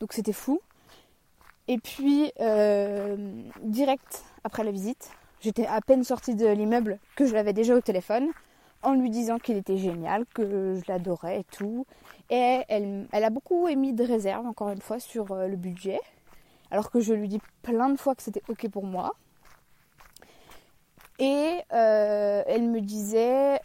Donc 0.00 0.12
c'était 0.12 0.32
fou. 0.32 0.60
Et 1.68 1.78
puis, 1.78 2.32
euh, 2.40 3.16
direct 3.62 4.24
après 4.44 4.62
la 4.62 4.70
visite, 4.70 5.10
j'étais 5.40 5.66
à 5.66 5.80
peine 5.80 6.04
sortie 6.04 6.36
de 6.36 6.46
l'immeuble 6.46 6.98
que 7.16 7.26
je 7.26 7.34
l'avais 7.34 7.52
déjà 7.52 7.74
au 7.74 7.80
téléphone 7.80 8.28
en 8.82 8.94
lui 8.94 9.10
disant 9.10 9.38
qu'il 9.38 9.56
était 9.56 9.76
génial, 9.76 10.26
que 10.26 10.76
je 10.76 10.82
l'adorais 10.86 11.40
et 11.40 11.44
tout. 11.44 11.84
Et 12.30 12.62
elle, 12.68 13.08
a 13.12 13.30
beaucoup 13.30 13.66
émis 13.66 13.92
de 13.92 14.04
réserve, 14.04 14.46
encore 14.46 14.68
une 14.70 14.80
fois, 14.80 15.00
sur 15.00 15.32
euh, 15.32 15.48
le 15.48 15.56
budget. 15.56 15.98
Alors 16.70 16.90
que 16.90 17.00
je 17.00 17.14
lui 17.14 17.28
dis 17.28 17.40
plein 17.62 17.88
de 17.88 17.96
fois 17.96 18.14
que 18.14 18.22
c'était 18.22 18.42
OK 18.48 18.68
pour 18.68 18.84
moi. 18.84 19.14
Et 21.18 21.62
euh, 21.72 22.42
elle 22.46 22.68
me 22.68 22.80
disait 22.80 23.58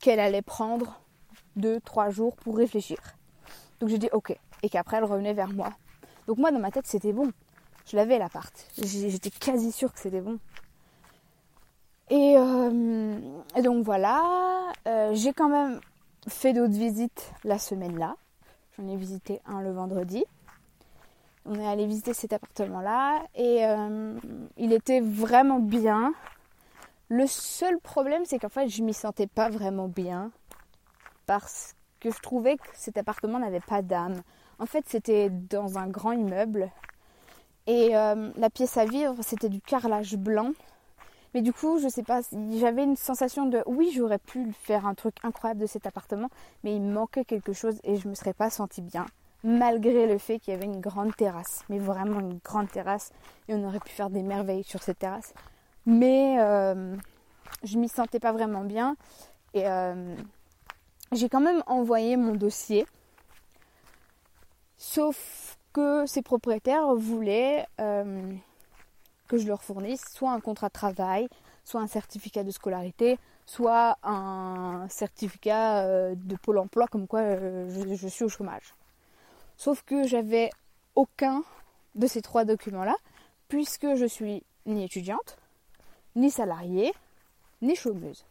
qu'elle 0.00 0.20
allait 0.20 0.42
prendre 0.42 1.00
2-3 1.58 2.10
jours 2.10 2.36
pour 2.36 2.56
réfléchir. 2.56 2.98
Donc 3.80 3.88
j'ai 3.88 3.98
dit 3.98 4.08
OK. 4.12 4.36
Et 4.62 4.68
qu'après 4.68 4.96
elle 4.96 5.04
revenait 5.04 5.34
vers 5.34 5.52
moi 5.52 5.70
donc 6.26 6.38
moi 6.38 6.50
dans 6.50 6.60
ma 6.60 6.70
tête 6.70 6.86
c'était 6.86 7.12
bon. 7.12 7.30
Je 7.86 7.96
l'avais 7.96 8.18
l'appart. 8.18 8.52
J'étais 8.78 9.30
quasi 9.30 9.70
sûre 9.70 9.92
que 9.92 10.00
c'était 10.00 10.20
bon. 10.20 10.38
Et, 12.10 12.36
euh, 12.36 13.18
donc 13.62 13.84
voilà, 13.84 14.72
euh, 14.86 15.14
j'ai 15.14 15.32
quand 15.32 15.48
même 15.48 15.80
fait 16.28 16.52
d'autres 16.52 16.74
visites 16.74 17.32
la 17.44 17.58
semaine-là. 17.58 18.16
J'en 18.76 18.88
ai 18.88 18.96
visité 18.96 19.40
un 19.46 19.60
le 19.60 19.72
vendredi. 19.72 20.24
On 21.46 21.54
est 21.56 21.66
allé 21.66 21.86
visiter 21.86 22.14
cet 22.14 22.32
appartement-là 22.32 23.22
et 23.34 23.66
euh, 23.66 24.18
il 24.56 24.72
était 24.72 25.00
vraiment 25.00 25.60
bien. 25.60 26.14
Le 27.08 27.26
seul 27.26 27.78
problème, 27.78 28.24
c'est 28.24 28.38
qu'en 28.38 28.48
fait, 28.48 28.68
je 28.68 28.82
m'y 28.82 28.94
sentais 28.94 29.26
pas 29.26 29.50
vraiment 29.50 29.88
bien 29.88 30.30
parce 31.26 31.74
que 32.00 32.10
je 32.10 32.18
trouvais 32.20 32.56
que 32.56 32.66
cet 32.74 32.96
appartement 32.96 33.38
n'avait 33.38 33.60
pas 33.60 33.82
d'âme. 33.82 34.22
En 34.58 34.66
fait, 34.66 34.84
c'était 34.88 35.30
dans 35.30 35.78
un 35.78 35.88
grand 35.88 36.12
immeuble. 36.12 36.70
Et 37.66 37.96
euh, 37.96 38.30
la 38.36 38.50
pièce 38.50 38.76
à 38.76 38.84
vivre, 38.84 39.16
c'était 39.22 39.48
du 39.48 39.60
carrelage 39.60 40.16
blanc. 40.16 40.52
Mais 41.34 41.42
du 41.42 41.52
coup, 41.52 41.80
je 41.80 41.88
sais 41.88 42.04
pas, 42.04 42.20
j'avais 42.60 42.84
une 42.84 42.96
sensation 42.96 43.46
de 43.46 43.62
oui, 43.66 43.92
j'aurais 43.94 44.18
pu 44.18 44.52
faire 44.52 44.86
un 44.86 44.94
truc 44.94 45.16
incroyable 45.24 45.60
de 45.60 45.66
cet 45.66 45.86
appartement, 45.86 46.28
mais 46.62 46.76
il 46.76 46.82
manquait 46.82 47.24
quelque 47.24 47.52
chose 47.52 47.80
et 47.82 47.96
je 47.96 48.06
me 48.06 48.14
serais 48.14 48.34
pas 48.34 48.50
sentie 48.50 48.82
bien, 48.82 49.06
malgré 49.42 50.06
le 50.06 50.18
fait 50.18 50.38
qu'il 50.38 50.54
y 50.54 50.56
avait 50.56 50.66
une 50.66 50.80
grande 50.80 51.16
terrasse, 51.16 51.64
mais 51.68 51.80
vraiment 51.80 52.20
une 52.20 52.38
grande 52.44 52.70
terrasse, 52.70 53.10
et 53.48 53.54
on 53.54 53.64
aurait 53.64 53.80
pu 53.80 53.90
faire 53.90 54.10
des 54.10 54.22
merveilles 54.22 54.62
sur 54.62 54.80
cette 54.80 55.00
terrasse. 55.00 55.34
Mais 55.86 56.36
euh, 56.38 56.94
je 57.64 57.78
m'y 57.78 57.88
sentais 57.88 58.20
pas 58.20 58.32
vraiment 58.32 58.62
bien 58.62 58.96
et 59.54 59.66
euh, 59.66 60.14
j'ai 61.12 61.28
quand 61.28 61.40
même 61.40 61.62
envoyé 61.66 62.16
mon 62.16 62.34
dossier 62.34 62.86
Sauf 64.86 65.56
que 65.72 66.04
ces 66.04 66.20
propriétaires 66.20 66.94
voulaient 66.94 67.66
euh, 67.80 68.34
que 69.28 69.38
je 69.38 69.46
leur 69.48 69.62
fournisse 69.62 70.04
soit 70.12 70.30
un 70.30 70.40
contrat 70.40 70.68
de 70.68 70.74
travail, 70.74 71.26
soit 71.64 71.80
un 71.80 71.86
certificat 71.86 72.44
de 72.44 72.50
scolarité, 72.50 73.18
soit 73.46 73.96
un 74.02 74.86
certificat 74.90 75.86
euh, 75.86 76.14
de 76.14 76.36
Pôle 76.36 76.58
emploi 76.58 76.86
comme 76.86 77.06
quoi 77.06 77.20
euh, 77.20 77.96
je, 77.96 78.08
suis 78.08 78.24
au 78.24 78.28
chômage. 78.28 78.74
Sauf 79.56 79.82
que 79.84 80.06
j'avais 80.06 80.50
aucun 80.94 81.42
de 81.94 82.06
ces 82.06 82.20
trois 82.20 82.44
documents-là, 82.44 82.94
puisque 83.48 83.94
je 83.94 84.04
suis 84.04 84.42
ni 84.66 84.84
étudiante, 84.84 85.38
ni 86.14 86.30
salariée, 86.30 86.92
ni 87.62 87.74
chômeuse. 87.74 88.26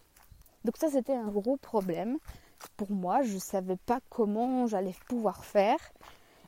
Donc 0.65 0.77
ça 0.77 0.89
c'était 0.91 1.15
un 1.15 1.29
gros 1.29 1.57
problème 1.57 2.19
pour 2.77 2.91
moi, 2.91 3.23
je 3.23 3.33
ne 3.33 3.39
savais 3.39 3.75
pas 3.75 3.99
comment 4.09 4.67
j'allais 4.67 4.95
pouvoir 5.09 5.43
faire. 5.43 5.79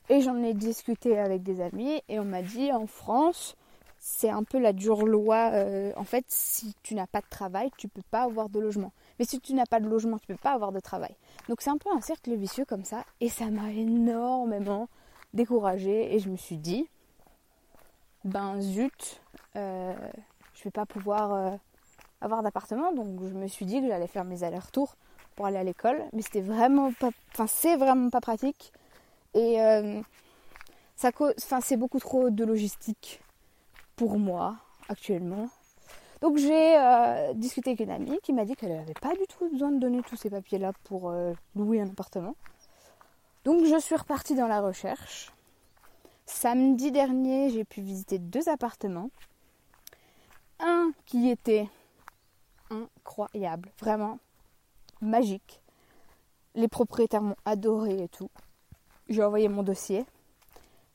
Et 0.08 0.20
j'en 0.20 0.42
ai 0.42 0.54
discuté 0.54 1.18
avec 1.18 1.42
des 1.42 1.60
amis 1.60 2.00
et 2.08 2.20
on 2.20 2.24
m'a 2.24 2.42
dit 2.42 2.72
en 2.72 2.86
France, 2.86 3.56
c'est 3.98 4.30
un 4.30 4.44
peu 4.44 4.58
la 4.58 4.72
dure 4.72 5.04
loi. 5.04 5.50
Euh, 5.52 5.92
en 5.96 6.04
fait, 6.04 6.24
si 6.28 6.74
tu 6.84 6.94
n'as 6.94 7.08
pas 7.08 7.20
de 7.20 7.26
travail, 7.28 7.70
tu 7.76 7.88
peux 7.88 8.02
pas 8.10 8.22
avoir 8.22 8.48
de 8.48 8.60
logement. 8.60 8.92
Mais 9.18 9.24
si 9.24 9.40
tu 9.40 9.52
n'as 9.52 9.66
pas 9.66 9.80
de 9.80 9.88
logement, 9.88 10.18
tu 10.18 10.28
peux 10.28 10.36
pas 10.36 10.52
avoir 10.52 10.70
de 10.70 10.78
travail. 10.78 11.14
Donc 11.48 11.60
c'est 11.60 11.70
un 11.70 11.78
peu 11.78 11.90
un 11.90 12.00
cercle 12.00 12.34
vicieux 12.36 12.64
comme 12.64 12.84
ça. 12.84 13.04
Et 13.20 13.28
ça 13.28 13.46
m'a 13.46 13.72
énormément 13.72 14.88
découragée. 15.34 16.14
Et 16.14 16.20
je 16.20 16.28
me 16.28 16.36
suis 16.36 16.58
dit, 16.58 16.88
ben 18.24 18.60
zut, 18.60 19.20
euh, 19.56 19.92
je 20.54 20.62
vais 20.62 20.70
pas 20.70 20.86
pouvoir 20.86 21.34
euh, 21.34 21.56
avoir 22.20 22.44
d'appartement. 22.44 22.92
Donc 22.92 23.20
je 23.24 23.34
me 23.34 23.48
suis 23.48 23.66
dit 23.66 23.80
que 23.80 23.88
j'allais 23.88 24.06
faire 24.06 24.24
mes 24.24 24.44
allers-retours 24.44 24.94
pour 25.34 25.46
aller 25.46 25.58
à 25.58 25.64
l'école. 25.64 26.00
Mais 26.12 26.22
c'était 26.22 26.42
vraiment 26.42 26.92
pas, 26.92 27.10
enfin 27.32 27.48
c'est 27.48 27.76
vraiment 27.76 28.10
pas 28.10 28.20
pratique. 28.20 28.72
Et 29.36 29.60
euh, 29.60 30.00
ça, 30.96 31.12
c'est 31.60 31.76
beaucoup 31.76 32.00
trop 32.00 32.30
de 32.30 32.42
logistique 32.42 33.20
pour 33.94 34.18
moi 34.18 34.56
actuellement. 34.88 35.50
Donc 36.22 36.38
j'ai 36.38 36.78
euh, 36.78 37.34
discuté 37.34 37.70
avec 37.70 37.80
une 37.80 37.90
amie 37.90 38.18
qui 38.22 38.32
m'a 38.32 38.46
dit 38.46 38.56
qu'elle 38.56 38.74
n'avait 38.74 38.94
pas 38.94 39.14
du 39.14 39.26
tout 39.26 39.50
besoin 39.50 39.70
de 39.70 39.78
donner 39.78 40.00
tous 40.02 40.16
ces 40.16 40.30
papiers-là 40.30 40.72
pour 40.84 41.10
euh, 41.10 41.34
louer 41.54 41.82
un 41.82 41.88
appartement. 41.88 42.34
Donc 43.44 43.66
je 43.66 43.78
suis 43.78 43.94
repartie 43.94 44.34
dans 44.34 44.48
la 44.48 44.62
recherche. 44.62 45.30
Samedi 46.24 46.90
dernier, 46.90 47.50
j'ai 47.50 47.64
pu 47.64 47.82
visiter 47.82 48.18
deux 48.18 48.48
appartements. 48.48 49.10
Un 50.60 50.92
qui 51.04 51.28
était 51.28 51.68
incroyable, 52.70 53.70
vraiment 53.78 54.18
magique. 55.02 55.60
Les 56.54 56.68
propriétaires 56.68 57.20
m'ont 57.20 57.36
adoré 57.44 58.04
et 58.04 58.08
tout. 58.08 58.30
J'ai 59.08 59.22
envoyé 59.22 59.48
mon 59.48 59.62
dossier, 59.62 60.04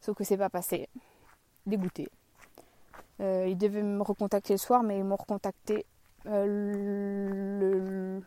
sauf 0.02 0.18
que 0.18 0.26
c'est 0.26 0.38
pas 0.38 0.50
passé. 0.50 0.90
Dégoûté. 1.66 2.10
Euh, 3.22 3.48
ils 3.48 3.58
devaient 3.58 3.84
me 3.84 4.02
recontacter 4.02 4.54
le 4.54 4.58
soir, 4.58 4.84
mais 4.84 4.98
ils 4.98 5.04
m'ont 5.04 5.16
recontacté 5.16 5.86
euh, 6.26 8.20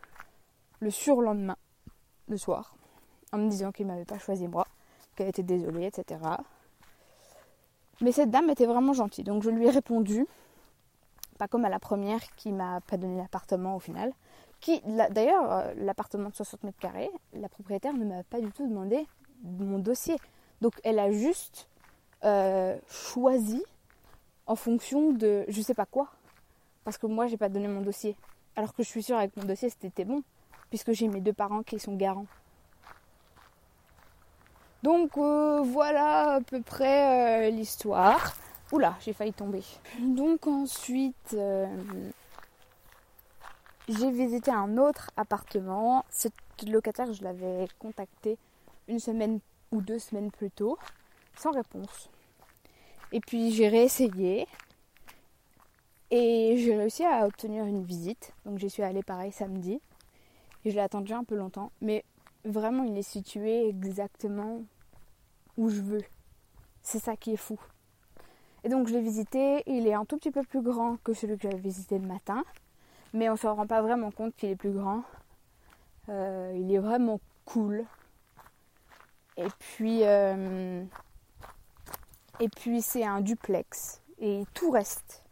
le, 0.80 0.90
surlendemain, 0.90 1.56
le 2.28 2.36
soir, 2.38 2.76
en 3.32 3.38
me 3.38 3.50
disant 3.50 3.72
qu'ils 3.72 3.86
m'avaient 3.86 4.04
pas 4.06 4.18
choisi 4.18 4.48
moi, 4.48 4.66
qu'elle 5.16 5.28
était 5.28 5.42
désolée, 5.42 5.84
etc. 5.86 6.20
Mais 8.00 8.12
cette 8.12 8.30
dame 8.30 8.48
était 8.50 8.66
vraiment 8.66 8.92
gentille, 8.94 9.24
donc 9.24 9.42
je 9.42 9.50
lui 9.50 9.66
ai 9.66 9.70
répondu, 9.70 10.26
pas 11.38 11.48
comme 11.48 11.64
à 11.64 11.68
la 11.68 11.78
première 11.78 12.22
qui 12.36 12.52
m'a 12.52 12.80
pas 12.82 12.96
donné 12.96 13.18
l'appartement 13.18 13.76
au 13.76 13.80
final. 13.80 14.12
Qui, 14.60 14.80
d'ailleurs, 15.10 15.52
euh, 15.52 15.74
l'appartement 15.76 16.30
de 16.30 16.34
60 16.34 16.62
mètres 16.62 16.78
carrés, 16.78 17.10
la 17.34 17.50
propriétaire 17.50 17.92
ne 17.92 18.04
m'a 18.04 18.22
pas 18.22 18.40
du 18.40 18.50
tout 18.50 18.66
demandé 18.66 19.06
mon 19.44 19.78
dossier. 19.78 20.16
Donc 20.60 20.74
elle 20.82 20.98
a 20.98 21.12
juste 21.12 21.68
euh, 22.24 22.76
choisi 22.88 23.62
en 24.46 24.56
fonction 24.56 25.12
de 25.12 25.44
je 25.48 25.60
sais 25.60 25.74
pas 25.74 25.86
quoi. 25.86 26.08
Parce 26.84 26.98
que 26.98 27.06
moi 27.06 27.26
j'ai 27.26 27.36
pas 27.36 27.48
donné 27.48 27.68
mon 27.68 27.80
dossier. 27.80 28.16
Alors 28.56 28.74
que 28.74 28.82
je 28.82 28.88
suis 28.88 29.02
sûre 29.02 29.16
avec 29.16 29.36
mon 29.36 29.44
dossier 29.44 29.70
c'était 29.70 30.04
bon. 30.04 30.22
Puisque 30.70 30.92
j'ai 30.92 31.08
mes 31.08 31.20
deux 31.20 31.32
parents 31.32 31.62
qui 31.62 31.78
sont 31.78 31.94
garants. 31.94 32.26
Donc 34.82 35.16
euh, 35.16 35.60
voilà 35.62 36.34
à 36.34 36.40
peu 36.40 36.60
près 36.60 37.48
euh, 37.48 37.50
l'histoire. 37.50 38.34
Oula, 38.72 38.96
j'ai 39.00 39.12
failli 39.12 39.32
tomber. 39.32 39.62
Donc 40.00 40.46
ensuite, 40.46 41.36
j'ai 43.88 44.10
visité 44.10 44.50
un 44.50 44.78
autre 44.78 45.10
appartement. 45.16 46.04
Cette 46.08 46.32
locataire, 46.66 47.12
je 47.12 47.22
l'avais 47.22 47.68
contacté 47.78 48.38
une 48.88 48.98
semaine 48.98 49.40
ou 49.72 49.80
deux 49.80 49.98
semaines 49.98 50.30
plus 50.30 50.50
tôt, 50.50 50.78
sans 51.36 51.52
réponse. 51.52 52.10
Et 53.12 53.20
puis 53.20 53.52
j'ai 53.52 53.68
réessayé 53.68 54.46
et 56.10 56.56
j'ai 56.58 56.76
réussi 56.76 57.04
à 57.04 57.26
obtenir 57.26 57.64
une 57.64 57.82
visite. 57.82 58.32
Donc 58.44 58.58
j'y 58.58 58.70
suis 58.70 58.82
allée 58.82 59.02
pareil 59.02 59.32
samedi 59.32 59.80
et 60.64 60.70
je 60.70 60.74
l'ai 60.74 60.82
attendu 60.82 61.12
un 61.12 61.24
peu 61.24 61.36
longtemps. 61.36 61.70
Mais 61.80 62.04
vraiment, 62.44 62.84
il 62.84 62.96
est 62.96 63.02
situé 63.02 63.68
exactement 63.68 64.62
où 65.56 65.70
je 65.70 65.80
veux. 65.80 66.02
C'est 66.82 66.98
ça 66.98 67.16
qui 67.16 67.32
est 67.32 67.36
fou. 67.36 67.58
Et 68.64 68.68
donc 68.68 68.88
je 68.88 68.94
l'ai 68.94 69.02
visité, 69.02 69.62
il 69.66 69.86
est 69.86 69.94
un 69.94 70.04
tout 70.04 70.16
petit 70.16 70.30
peu 70.30 70.42
plus 70.42 70.62
grand 70.62 70.96
que 71.04 71.12
celui 71.12 71.36
que 71.36 71.42
j'avais 71.42 71.58
visité 71.58 71.98
le 71.98 72.06
matin, 72.06 72.44
mais 73.12 73.28
on 73.28 73.32
ne 73.32 73.38
se 73.38 73.46
rend 73.46 73.66
pas 73.66 73.82
vraiment 73.82 74.10
compte 74.10 74.34
qu'il 74.36 74.48
est 74.48 74.56
plus 74.56 74.72
grand. 74.72 75.02
Euh, 76.08 76.52
il 76.56 76.72
est 76.72 76.78
vraiment 76.78 77.20
cool. 77.44 77.84
Et 79.36 79.48
puis, 79.58 80.00
euh, 80.04 80.84
Et 82.40 82.48
puis 82.48 82.82
c'est 82.82 83.04
un 83.04 83.20
duplex. 83.20 84.00
Et 84.18 84.44
tout 84.54 84.70
reste. 84.70 85.22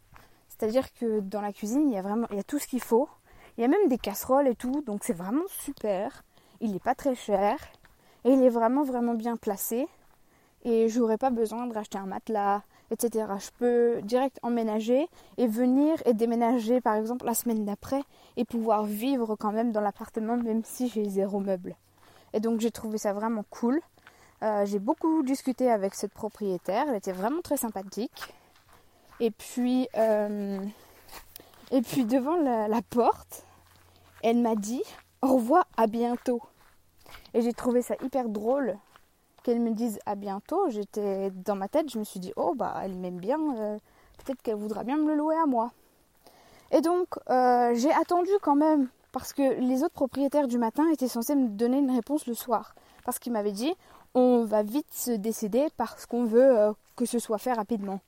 C'est-à-dire 0.49 0.93
que 0.93 1.19
dans 1.19 1.41
la 1.41 1.51
cuisine, 1.53 1.89
il 1.89 1.93
y 1.93 1.97
a 1.97 2.01
vraiment 2.01 2.27
il 2.31 2.37
y 2.37 2.39
a 2.39 2.43
tout 2.43 2.59
ce 2.59 2.67
qu'il 2.67 2.81
faut. 2.81 3.09
Il 3.57 3.61
y 3.61 3.65
a 3.65 3.67
même 3.67 3.87
des 3.87 3.97
casseroles 3.97 4.47
et 4.47 4.55
tout, 4.55 4.81
donc 4.85 5.03
c'est 5.03 5.13
vraiment 5.13 5.43
super. 5.47 6.23
Il 6.61 6.71
n'est 6.71 6.79
pas 6.79 6.95
très 6.95 7.15
cher. 7.15 7.57
Et 8.25 8.31
il 8.31 8.41
est 8.41 8.49
vraiment 8.49 8.83
vraiment 8.83 9.13
bien 9.15 9.35
placé. 9.37 9.87
Et 10.63 10.87
j'aurais 10.89 11.17
pas 11.17 11.29
besoin 11.29 11.67
de 11.67 11.73
racheter 11.73 11.97
un 11.97 12.05
matelas, 12.05 12.63
etc. 12.89 13.25
Je 13.39 13.49
peux 13.57 14.01
direct 14.03 14.39
emménager 14.43 15.07
et 15.37 15.47
venir 15.47 16.01
et 16.05 16.13
déménager 16.13 16.79
par 16.79 16.95
exemple 16.95 17.25
la 17.25 17.33
semaine 17.33 17.65
d'après 17.65 18.01
et 18.37 18.45
pouvoir 18.45 18.85
vivre 18.85 19.35
quand 19.35 19.51
même 19.51 19.71
dans 19.73 19.81
l'appartement 19.81 20.37
même 20.37 20.63
si 20.63 20.87
j'ai 20.87 21.09
zéro 21.09 21.39
meuble. 21.39 21.75
Et 22.33 22.39
donc 22.39 22.61
j'ai 22.61 22.71
trouvé 22.71 22.97
ça 22.97 23.11
vraiment 23.13 23.43
cool. 23.49 23.81
Euh, 24.43 24.65
j'ai 24.65 24.79
beaucoup 24.79 25.23
discuté 25.23 25.71
avec 25.71 25.95
cette 25.95 26.11
propriétaire, 26.11 26.87
elle 26.89 26.95
était 26.95 27.13
vraiment 27.13 27.41
très 27.41 27.55
sympathique. 27.55 28.11
Et 29.21 29.31
puis, 29.31 29.87
euh, 29.95 30.59
et 31.71 31.81
puis 31.81 32.03
devant 32.03 32.35
la, 32.35 32.81
porte, 32.81 33.45
elle 34.21 34.39
m'a 34.39 34.55
dit 34.55 34.83
au 35.21 35.35
revoir, 35.35 35.65
à 35.77 35.87
bientôt. 35.87 36.41
Et 37.33 37.41
j'ai 37.41 37.53
trouvé 37.53 37.81
ça 37.81 37.95
hyper 38.03 38.27
drôle 38.27 38.77
qu'elle 39.43 39.61
me 39.61 39.71
dise 39.71 39.99
à 40.05 40.15
bientôt. 40.15 40.69
J'étais 40.69 41.31
dans 41.31 41.55
ma 41.55 41.69
tête, 41.69 41.89
je 41.89 41.97
me 41.97 42.03
suis 42.03 42.19
dit 42.19 42.33
oh 42.35 42.53
bah 42.53 42.81
elle 42.83 42.95
m'aime 42.95 43.19
bien, 43.19 43.39
euh, 43.39 43.77
peut-être 44.17 44.41
qu'elle 44.41 44.55
voudra 44.55 44.83
bien 44.83 44.97
me 44.97 45.07
le 45.07 45.15
louer 45.15 45.37
à 45.37 45.45
moi. 45.45 45.71
Et 46.71 46.81
donc 46.81 47.07
j'ai 47.29 47.93
attendu 47.93 48.31
quand 48.41 48.55
même 48.55 48.89
parce 49.13 49.31
que 49.31 49.59
les 49.61 49.83
autres 49.83 49.93
propriétaires 49.93 50.47
du 50.47 50.57
matin 50.57 50.89
étaient 50.91 51.07
censés 51.07 51.35
me 51.35 51.47
donner 51.47 51.77
une 51.77 51.91
réponse 51.91 52.25
le 52.25 52.33
soir 52.33 52.75
parce 53.05 53.19
qu'ils 53.19 53.31
m'avaient 53.31 53.51
dit 53.51 53.73
on 54.15 54.43
va 54.45 54.63
vite 54.63 54.91
se 54.93 55.11
décider 55.11 55.67
parce 55.77 56.05
qu'on 56.05 56.25
veut 56.25 56.59
euh, 56.59 56.73
que 56.95 57.05
ce 57.05 57.19
soit 57.19 57.37
fait 57.37 57.53
rapidement. 57.53 57.99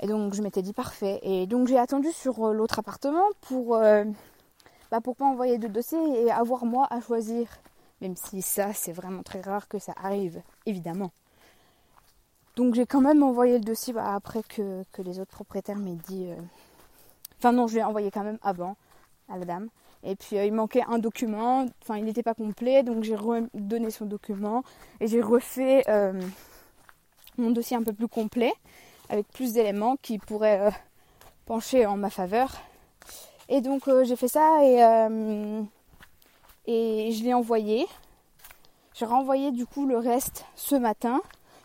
Et 0.00 0.06
donc 0.06 0.34
je 0.34 0.42
m'étais 0.42 0.62
dit 0.62 0.72
parfait. 0.72 1.20
Et 1.22 1.46
donc 1.46 1.68
j'ai 1.68 1.78
attendu 1.78 2.10
sur 2.12 2.52
l'autre 2.52 2.78
appartement 2.78 3.26
pour 3.42 3.78
bah, 4.90 5.00
pour 5.02 5.16
pas 5.16 5.26
envoyer 5.26 5.58
de 5.58 5.68
dossier 5.68 5.98
et 6.22 6.30
avoir 6.30 6.64
moi 6.64 6.86
à 6.90 7.00
choisir 7.00 7.46
même 8.00 8.16
si 8.16 8.42
ça, 8.42 8.72
c'est 8.72 8.92
vraiment 8.92 9.22
très 9.22 9.40
rare 9.40 9.68
que 9.68 9.78
ça 9.78 9.92
arrive, 10.02 10.42
évidemment. 10.66 11.10
Donc 12.56 12.74
j'ai 12.74 12.86
quand 12.86 13.00
même 13.00 13.22
envoyé 13.22 13.58
le 13.58 13.64
dossier 13.64 13.92
bah, 13.92 14.14
après 14.14 14.42
que, 14.42 14.84
les 14.98 15.20
autres 15.20 15.30
propriétaires 15.30 15.78
m'aient 15.78 15.98
dit... 16.08 16.26
Euh, 16.28 16.36
enfin 17.38 17.52
non, 17.52 17.66
je 17.66 17.76
l'ai 17.76 17.82
envoyé 17.82 18.10
quand 18.10 18.24
même 18.24 18.38
avant 18.42 18.76
à 19.28 19.36
la 19.36 19.44
dame. 19.44 19.68
Et 20.02 20.16
puis 20.16 20.38
euh, 20.38 20.44
il 20.44 20.52
manquait 20.52 20.84
un 20.88 20.98
document, 20.98 21.66
enfin 21.82 21.98
il 21.98 22.04
n'était 22.04 22.22
pas 22.22 22.34
complet, 22.34 22.82
donc 22.82 23.04
j'ai 23.04 23.16
redonné 23.16 23.90
son 23.90 24.06
document 24.06 24.62
et 25.00 25.06
j'ai 25.06 25.20
refait 25.20 25.82
euh, 25.88 26.20
mon 27.36 27.50
dossier 27.50 27.76
un 27.76 27.82
peu 27.82 27.92
plus 27.92 28.08
complet, 28.08 28.52
avec 29.08 29.28
plus 29.28 29.52
d'éléments 29.52 29.96
qui 30.00 30.18
pourraient 30.18 30.70
pencher 31.44 31.84
en 31.86 31.96
ma 31.96 32.10
faveur. 32.10 32.52
Et 33.48 33.60
donc 33.60 33.90
j'ai 34.04 34.16
fait 34.16 34.28
ça 34.28 34.64
et 34.64 34.80
et 36.66 37.10
je 37.12 37.24
l'ai 37.24 37.34
envoyé. 37.34 37.86
J'ai 38.94 39.04
renvoyé 39.04 39.50
du 39.50 39.66
coup 39.66 39.86
le 39.86 39.98
reste 39.98 40.44
ce 40.54 40.76
matin. 40.76 41.20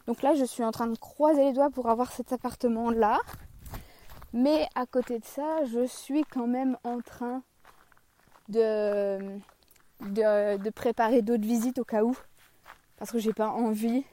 Donc 0.07 0.21
là, 0.21 0.35
je 0.35 0.45
suis 0.45 0.63
en 0.63 0.71
train 0.71 0.87
de 0.87 0.97
croiser 0.97 1.45
les 1.45 1.53
doigts 1.53 1.69
pour 1.69 1.89
avoir 1.89 2.11
cet 2.11 2.31
appartement 2.31 2.91
là. 2.91 3.19
Mais 4.33 4.67
à 4.75 4.85
côté 4.85 5.19
de 5.19 5.25
ça, 5.25 5.65
je 5.65 5.85
suis 5.85 6.23
quand 6.23 6.47
même 6.47 6.77
en 6.83 7.01
train 7.01 7.43
de, 8.49 9.19
de, 10.01 10.69
préparer 10.69 11.21
d'autres 11.21 11.45
visites 11.45 11.79
au 11.79 11.83
cas 11.83 12.03
où. 12.03 12.15
Parce 12.97 13.11
que 13.11 13.19
j'ai 13.19 13.33
pas 13.33 13.49
envie. 13.49 14.03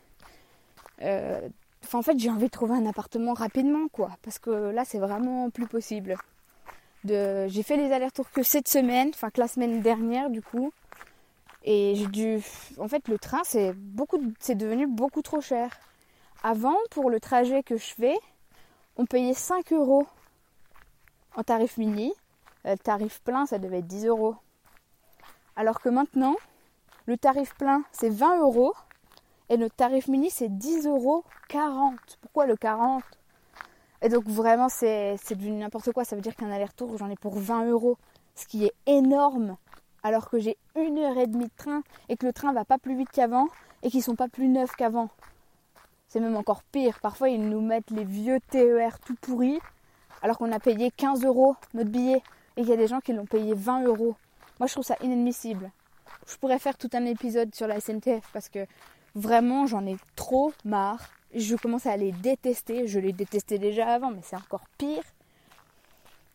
Euh, 1.02 1.48
en 1.92 2.02
fait, 2.02 2.18
j'ai 2.18 2.30
envie 2.30 2.46
de 2.46 2.50
trouver 2.50 2.74
un 2.74 2.86
appartement 2.86 3.34
rapidement, 3.34 3.88
quoi. 3.88 4.10
Parce 4.22 4.38
que 4.38 4.50
là, 4.50 4.84
c'est 4.84 4.98
vraiment 4.98 5.50
plus 5.50 5.66
possible. 5.66 6.16
J'ai 7.04 7.62
fait 7.62 7.76
les 7.76 7.92
allers-retours 7.92 8.30
que 8.30 8.42
cette 8.42 8.68
semaine, 8.68 9.10
enfin 9.12 9.30
que 9.30 9.40
la 9.40 9.48
semaine 9.48 9.80
dernière 9.80 10.30
du 10.30 10.40
coup. 10.40 10.72
Et 11.64 11.94
j'ai 11.96 12.06
dû. 12.06 12.42
En 12.78 12.88
fait, 12.88 13.08
le 13.08 13.18
train, 13.18 13.42
c'est 13.44 13.72
beaucoup, 13.72 14.20
c'est 14.40 14.54
devenu 14.54 14.86
beaucoup 14.86 15.22
trop 15.22 15.40
cher. 15.40 15.78
Avant, 16.42 16.76
pour 16.90 17.10
le 17.10 17.20
trajet 17.20 17.62
que 17.62 17.76
je 17.76 17.94
fais, 17.94 18.16
on 18.96 19.06
payait 19.06 19.34
5 19.34 19.72
euros 19.72 20.06
en 21.36 21.42
tarif 21.42 21.76
mini. 21.76 22.12
Le 22.64 22.76
tarif 22.76 23.20
plein, 23.22 23.46
ça 23.46 23.58
devait 23.58 23.78
être 23.78 23.86
10 23.86 24.06
euros. 24.06 24.36
Alors 25.56 25.80
que 25.80 25.88
maintenant, 25.88 26.36
le 27.06 27.16
tarif 27.16 27.54
plein, 27.56 27.84
c'est 27.92 28.10
20 28.10 28.40
euros. 28.40 28.74
Et 29.48 29.56
le 29.56 29.68
tarif 29.68 30.08
mini, 30.08 30.30
c'est 30.30 30.48
10 30.48 30.86
euros 30.86 31.24
40. 31.48 31.94
Pourquoi 32.20 32.46
le 32.46 32.56
40 32.56 33.02
et 34.04 34.08
donc 34.08 34.26
vraiment, 34.26 34.68
c'est 34.68 35.16
devenu 35.30 35.58
n'importe 35.58 35.92
quoi. 35.92 36.04
Ça 36.04 36.16
veut 36.16 36.22
dire 36.22 36.34
qu'un 36.34 36.50
aller-retour, 36.50 36.98
j'en 36.98 37.08
ai 37.08 37.14
pour 37.14 37.38
20 37.38 37.66
euros. 37.66 37.98
Ce 38.34 38.46
qui 38.46 38.64
est 38.64 38.74
énorme. 38.86 39.56
Alors 40.02 40.28
que 40.28 40.40
j'ai 40.40 40.58
une 40.74 40.98
heure 40.98 41.16
et 41.16 41.28
demie 41.28 41.44
de 41.44 41.56
train 41.56 41.82
et 42.08 42.16
que 42.16 42.26
le 42.26 42.32
train 42.32 42.52
va 42.52 42.64
pas 42.64 42.78
plus 42.78 42.96
vite 42.96 43.10
qu'avant 43.12 43.46
et 43.84 43.90
qu'ils 43.90 44.02
sont 44.02 44.16
pas 44.16 44.26
plus 44.26 44.48
neufs 44.48 44.74
qu'avant. 44.74 45.08
C'est 46.08 46.18
même 46.18 46.34
encore 46.36 46.64
pire. 46.64 46.98
Parfois, 47.00 47.28
ils 47.28 47.48
nous 47.48 47.60
mettent 47.60 47.90
les 47.90 48.04
vieux 48.04 48.40
TER 48.50 48.98
tout 48.98 49.14
pourris 49.20 49.60
alors 50.20 50.38
qu'on 50.38 50.50
a 50.50 50.58
payé 50.58 50.90
15 50.90 51.24
euros 51.24 51.54
notre 51.72 51.90
billet 51.90 52.22
et 52.56 52.62
qu'il 52.62 52.70
y 52.70 52.74
a 52.74 52.76
des 52.76 52.86
gens 52.86 53.00
qui 53.00 53.12
l'ont 53.12 53.26
payé 53.26 53.54
20 53.54 53.84
euros. 53.84 54.14
Moi, 54.58 54.66
je 54.66 54.72
trouve 54.72 54.84
ça 54.84 54.96
inadmissible. 55.02 55.70
Je 56.26 56.36
pourrais 56.36 56.58
faire 56.58 56.76
tout 56.76 56.90
un 56.92 57.04
épisode 57.04 57.54
sur 57.54 57.66
la 57.66 57.80
SNTF 57.80 58.28
parce 58.32 58.48
que 58.48 58.66
vraiment, 59.14 59.66
j'en 59.66 59.86
ai 59.86 59.96
trop 60.16 60.52
marre 60.64 61.10
je 61.34 61.56
commence 61.56 61.86
à 61.86 61.96
les 61.96 62.12
détester. 62.12 62.86
Je 62.86 62.98
les 62.98 63.12
détestais 63.12 63.58
déjà 63.58 63.92
avant, 63.92 64.10
mais 64.10 64.20
c'est 64.22 64.36
encore 64.36 64.64
pire. 64.78 65.02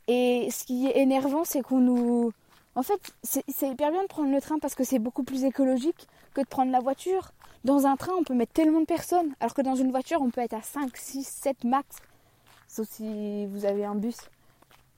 Et 0.08 0.50
ce 0.52 0.64
qui 0.64 0.88
est 0.88 0.98
énervant, 0.98 1.44
c'est 1.44 1.62
qu'on 1.62 1.80
nous... 1.80 2.32
En 2.76 2.84
fait, 2.84 3.00
c'est 3.24 3.68
hyper 3.68 3.92
bien 3.92 4.04
de 4.04 4.08
prendre 4.08 4.32
le 4.32 4.40
train 4.40 4.60
parce 4.60 4.76
que 4.76 4.84
c'est 4.84 5.00
beaucoup 5.00 5.24
plus 5.24 5.44
écologique 5.44 6.08
que 6.34 6.42
de 6.42 6.48
prendre 6.48 6.72
la 6.72 6.80
voiture. 6.80 7.32
Dans 7.64 7.88
un 7.88 7.96
train, 7.96 8.14
on 8.18 8.24
peut 8.24 8.36
mettre 8.36 8.54
tellement 8.54 8.82
de 8.82 8.86
personnes, 8.86 9.34
alors 9.40 9.56
que 9.56 9.64
dans 9.64 9.76
une 9.76 9.90
voiture, 9.90 10.22
on 10.22 10.30
peut 10.30 10.42
être 10.42 10.54
à 10.54 10.62
5, 10.62 10.96
6, 10.96 11.24
7 11.24 11.64
max. 11.64 11.98
Sauf 12.68 12.88
si 12.88 13.48
vous 13.48 13.66
avez 13.66 13.84
un 13.84 13.96
bus. 13.96 14.18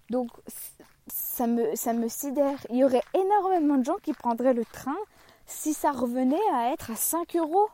Donc, 0.09 0.29
ça 1.39 1.47
me, 1.47 1.73
ça 1.73 1.93
me 1.93 2.09
sidère. 2.09 2.57
Il 2.69 2.75
y 2.75 2.83
aurait 2.83 3.03
énormément 3.13 3.77
de 3.77 3.85
gens 3.85 3.95
qui 4.03 4.11
prendraient 4.11 4.53
le 4.53 4.65
train 4.65 4.97
si 5.45 5.73
ça 5.73 5.91
revenait 5.93 6.35
à 6.53 6.73
être 6.73 6.91
à 6.91 6.97
5 6.97 7.37
euros. 7.37 7.69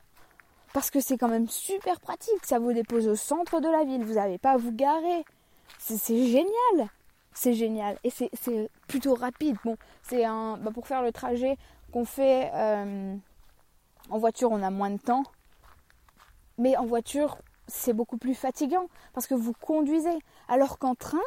Parce 0.71 0.91
que 0.91 0.99
c'est 0.99 1.17
quand 1.17 1.29
même 1.29 1.49
super 1.49 1.99
pratique. 1.99 2.45
Ça 2.45 2.59
vous 2.59 2.73
dépose 2.73 3.07
au 3.07 3.15
centre 3.15 3.61
de 3.61 3.67
la 3.67 3.83
ville. 3.83 4.05
Vous 4.05 4.13
n'avez 4.13 4.37
pas 4.37 4.51
à 4.51 4.57
vous 4.57 4.71
garer. 4.71 5.25
C'est 5.79 5.97
génial. 5.97 6.89
C'est 7.33 7.55
génial. 7.55 7.97
Et 8.03 8.11
c'est 8.11 8.69
plutôt 8.87 9.15
rapide. 9.15 9.57
Bon, 9.65 9.77
c'est 10.03 10.25
un. 10.25 10.57
Bah, 10.57 10.69
pour 10.71 10.85
faire 10.85 11.01
le 11.01 11.11
trajet 11.11 11.57
qu'on 11.91 12.05
fait 12.05 12.51
euh, 12.53 13.15
en 14.11 14.17
voiture, 14.19 14.51
on 14.51 14.61
a 14.61 14.69
moins 14.69 14.91
de 14.91 14.99
temps. 14.99 15.23
Mais 16.59 16.77
en 16.77 16.85
voiture, 16.85 17.39
c'est 17.67 17.93
beaucoup 17.93 18.17
plus 18.17 18.35
fatigant 18.35 18.89
parce 19.13 19.25
que 19.25 19.33
vous 19.33 19.53
conduisez. 19.53 20.19
Alors 20.49 20.77
qu'en 20.77 20.93
train, 20.93 21.17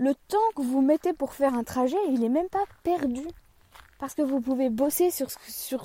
le 0.00 0.14
temps 0.14 0.38
que 0.56 0.62
vous 0.62 0.80
mettez 0.80 1.12
pour 1.12 1.34
faire 1.34 1.52
un 1.52 1.62
trajet, 1.62 1.98
il 2.08 2.20
n'est 2.20 2.30
même 2.30 2.48
pas 2.48 2.64
perdu. 2.82 3.22
Parce 3.98 4.14
que 4.14 4.22
vous 4.22 4.40
pouvez 4.40 4.70
bosser 4.70 5.10
sur, 5.10 5.28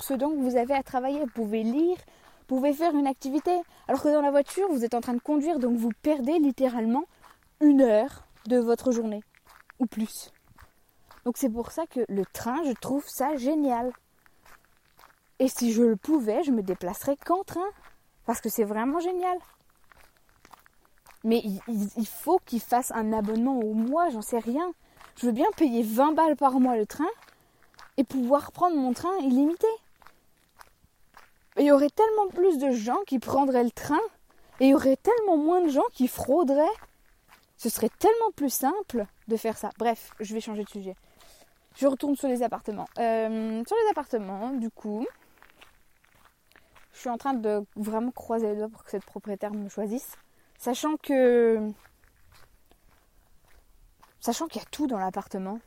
ce 0.02 0.14
dont 0.14 0.34
vous 0.34 0.56
avez 0.56 0.72
à 0.72 0.82
travailler. 0.82 1.20
Vous 1.20 1.26
pouvez 1.26 1.62
lire, 1.62 1.98
pouvez 2.46 2.72
faire 2.72 2.94
une 2.94 3.06
activité. 3.06 3.50
Alors 3.88 4.02
que 4.02 4.08
dans 4.08 4.22
la 4.22 4.30
voiture, 4.30 4.68
vous 4.70 4.86
êtes 4.86 4.94
en 4.94 5.02
train 5.02 5.12
de 5.12 5.20
conduire, 5.20 5.58
donc 5.58 5.76
vous 5.76 5.90
perdez 6.00 6.38
littéralement 6.38 7.04
une 7.60 7.82
heure 7.82 8.24
de 8.46 8.56
votre 8.56 8.90
journée, 8.90 9.22
ou 9.80 9.86
plus. 9.86 10.32
Donc 11.26 11.36
c'est 11.36 11.50
pour 11.50 11.70
ça 11.70 11.86
que 11.86 12.00
le 12.08 12.24
train, 12.24 12.64
je 12.64 12.72
trouve 12.72 13.04
ça 13.06 13.36
génial. 13.36 13.92
Et 15.40 15.48
si 15.48 15.72
je 15.72 15.82
le 15.82 15.96
pouvais, 15.96 16.42
je 16.42 16.52
me 16.52 16.62
déplacerais 16.62 17.18
qu'en 17.22 17.44
train, 17.44 17.68
parce 18.24 18.40
que 18.40 18.48
c'est 18.48 18.64
vraiment 18.64 18.98
génial. 18.98 19.36
Mais 21.26 21.42
il, 21.68 22.06
faut 22.06 22.40
qu'il 22.46 22.60
fasse 22.60 22.90
un 22.92 23.12
abonnement 23.12 23.58
au 23.58 23.74
mois, 23.74 24.08
j'en 24.08 24.22
sais 24.22 24.38
rien. 24.38 24.72
Je 25.18 25.26
veux 25.26 25.32
bien 25.32 25.48
payer 25.56 25.82
20 25.82 26.12
balles 26.12 26.36
par 26.36 26.58
mois 26.60 26.76
le 26.76 26.86
train 26.86 27.04
et 27.98 28.04
pouvoir 28.04 28.52
prendre 28.52 28.76
mon 28.76 28.94
train 28.94 29.14
illimité 29.18 29.66
il 31.58 31.64
y 31.64 31.72
aurait 31.72 31.90
tellement 31.90 32.28
plus 32.28 32.58
de 32.58 32.70
gens 32.70 33.02
qui 33.06 33.18
prendraient 33.18 33.64
le 33.64 33.70
train 33.70 34.00
et 34.60 34.66
il 34.66 34.70
y 34.70 34.74
aurait 34.74 34.96
tellement 34.96 35.36
moins 35.36 35.62
de 35.62 35.68
gens 35.68 35.84
qui 35.92 36.08
frauderaient. 36.08 36.64
Ce 37.56 37.68
serait 37.68 37.90
tellement 37.98 38.30
plus 38.34 38.50
simple 38.50 39.06
de 39.28 39.36
faire 39.36 39.56
ça. 39.56 39.70
Bref, 39.78 40.12
je 40.20 40.34
vais 40.34 40.40
changer 40.40 40.64
de 40.64 40.68
sujet. 40.68 40.94
Je 41.76 41.86
retourne 41.86 42.16
sur 42.16 42.28
les 42.28 42.42
appartements. 42.42 42.86
Euh, 42.98 43.62
sur 43.66 43.76
les 43.76 43.90
appartements, 43.90 44.50
du 44.50 44.70
coup, 44.70 45.06
je 46.92 47.00
suis 47.00 47.08
en 47.08 47.18
train 47.18 47.34
de 47.34 47.64
vraiment 47.76 48.10
croiser 48.10 48.48
les 48.48 48.56
doigts 48.56 48.68
pour 48.68 48.84
que 48.84 48.90
cette 48.90 49.04
propriétaire 49.04 49.52
me 49.52 49.68
choisisse. 49.68 50.16
Sachant 50.58 50.96
que. 50.96 51.70
Sachant 54.20 54.46
qu'il 54.46 54.60
y 54.60 54.64
a 54.64 54.68
tout 54.70 54.86
dans 54.86 54.98
l'appartement. 54.98 55.60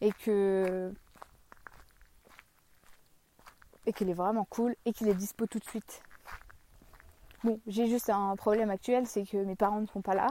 Et 0.00 0.12
que 0.12 0.92
et 3.86 3.92
qu'il 3.92 4.08
est 4.08 4.14
vraiment 4.14 4.44
cool 4.44 4.74
et 4.84 4.92
qu'il 4.92 5.08
est 5.08 5.14
dispo 5.14 5.46
tout 5.46 5.58
de 5.58 5.64
suite. 5.64 6.02
Bon, 7.42 7.60
j'ai 7.66 7.86
juste 7.86 8.08
un 8.08 8.34
problème 8.36 8.70
actuel, 8.70 9.06
c'est 9.06 9.24
que 9.24 9.36
mes 9.36 9.56
parents 9.56 9.80
ne 9.80 9.86
sont 9.86 10.00
pas 10.00 10.14
là 10.14 10.28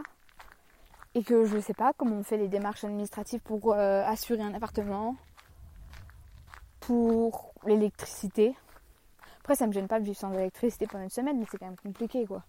et 1.15 1.23
que 1.23 1.45
je 1.45 1.55
ne 1.55 1.61
sais 1.61 1.73
pas 1.73 1.93
comment 1.93 2.15
on 2.15 2.23
fait 2.23 2.37
les 2.37 2.47
démarches 2.47 2.83
administratives 2.83 3.41
pour 3.41 3.73
euh, 3.73 4.03
assurer 4.05 4.41
un 4.41 4.53
appartement, 4.53 5.15
pour 6.79 7.53
l'électricité. 7.65 8.55
Après, 9.41 9.55
ça 9.55 9.67
me 9.67 9.73
gêne 9.73 9.87
pas 9.87 9.99
de 9.99 10.05
vivre 10.05 10.17
sans 10.17 10.33
électricité 10.33 10.87
pendant 10.87 11.03
une 11.03 11.09
semaine, 11.09 11.37
mais 11.37 11.45
c'est 11.51 11.57
quand 11.57 11.67
même 11.67 11.77
compliqué, 11.77 12.25
quoi. 12.25 12.43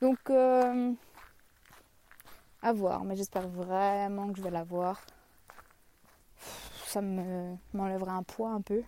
Donc, 0.00 0.18
euh, 0.30 0.92
à 2.62 2.72
voir, 2.72 3.04
mais 3.04 3.16
j'espère 3.16 3.48
vraiment 3.48 4.30
que 4.32 4.38
je 4.38 4.42
vais 4.42 4.50
l'avoir. 4.50 5.00
Ça 6.86 7.00
me 7.00 7.56
m'enlèvera 7.72 8.12
un 8.12 8.22
poids 8.22 8.50
un 8.50 8.60
peu 8.60 8.82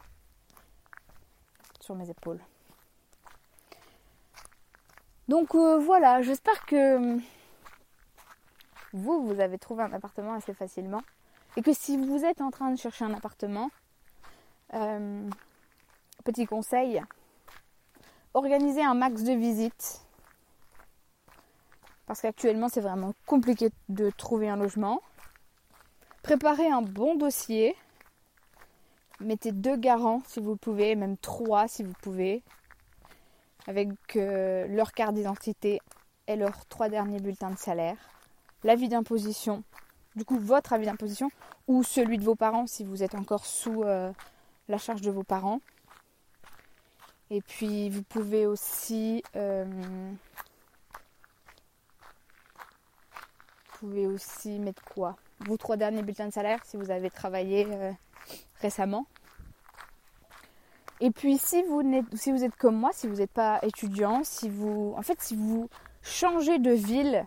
sur 1.81 1.94
mes 1.94 2.09
épaules. 2.09 2.40
Donc 5.29 5.55
euh, 5.55 5.79
voilà, 5.79 6.23
j'espère 6.23 6.64
que 6.64 7.18
vous, 8.92 9.27
vous 9.27 9.40
avez 9.40 9.59
trouvé 9.59 9.83
un 9.83 9.92
appartement 9.92 10.33
assez 10.35 10.55
facilement. 10.55 11.03
Et 11.57 11.62
que 11.62 11.73
si 11.73 11.97
vous 11.97 12.25
êtes 12.25 12.40
en 12.40 12.51
train 12.51 12.71
de 12.71 12.79
chercher 12.79 13.05
un 13.05 13.14
appartement, 13.14 13.71
euh, 14.75 15.29
petit 16.25 16.47
conseil, 16.47 17.03
organisez 18.35 18.83
un 18.83 18.94
max 18.94 19.23
de 19.23 19.33
visites. 19.33 20.08
Parce 22.09 22.23
qu'actuellement, 22.23 22.71
c'est 22.71 22.81
vraiment 22.81 23.12
compliqué 23.27 23.68
de 23.90 24.09
trouver 24.09 24.49
un 24.49 24.57
logement. 24.57 25.03
Préparez 26.23 26.66
un 26.66 26.81
bon 26.81 27.16
dossier. 27.16 27.77
Mettez 29.21 29.53
deux 29.53 29.77
garants 29.77 30.23
si 30.27 30.40
vous 30.40 30.57
pouvez, 30.57 30.97
même 30.97 31.18
trois 31.18 31.68
si 31.68 31.83
vous 31.83 31.92
pouvez, 32.01 32.42
avec 33.66 33.90
euh, 34.16 34.66
leur 34.68 34.92
carte 34.92 35.14
d'identité 35.16 35.81
et 36.27 36.37
leurs 36.37 36.64
trois 36.66 36.88
derniers 36.88 37.21
bulletins 37.21 37.51
de 37.51 37.59
salaire. 37.59 37.99
L'avis 38.64 38.88
d'imposition, 38.88 39.62
du 40.16 40.25
coup 40.25 40.38
votre 40.38 40.73
avis 40.73 40.87
d'imposition, 40.87 41.31
ou 41.66 41.83
celui 41.83 42.16
de 42.16 42.25
vos 42.25 42.37
parents 42.37 42.66
si 42.66 42.85
vous 42.85 43.03
êtes 43.03 43.16
encore 43.16 43.44
sous 43.44 43.83
euh, 43.83 44.11
la 44.68 44.79
charge 44.79 45.03
de 45.03 45.11
vos 45.11 45.25
parents. 45.25 45.61
Et 47.29 47.42
puis 47.42 47.90
vous 47.90 48.03
pouvez 48.03 48.47
aussi 48.47 49.23
euh, 49.37 49.66
vous 49.66 50.16
pouvez 53.78 54.06
aussi 54.06 54.58
mettre 54.58 54.82
quoi? 54.84 55.16
Vos 55.40 55.56
trois 55.56 55.76
derniers 55.76 56.02
bulletins 56.02 56.26
de 56.26 56.32
salaire 56.32 56.64
si 56.64 56.76
vous 56.76 56.90
avez 56.90 57.10
travaillé 57.10 57.66
euh, 57.70 57.92
récemment. 58.60 59.06
Et 61.00 61.10
puis 61.10 61.38
si 61.38 61.62
vous, 61.62 61.82
si 62.14 62.32
vous 62.32 62.42
êtes 62.42 62.56
comme 62.56 62.76
moi, 62.76 62.90
si 62.92 63.06
vous 63.06 63.16
n'êtes 63.16 63.32
pas 63.32 63.60
étudiant, 63.62 64.24
si 64.24 64.48
vous 64.48 64.94
en 64.96 65.02
fait 65.02 65.20
si 65.20 65.36
vous 65.36 65.68
changez 66.02 66.58
de 66.58 66.72
ville 66.72 67.24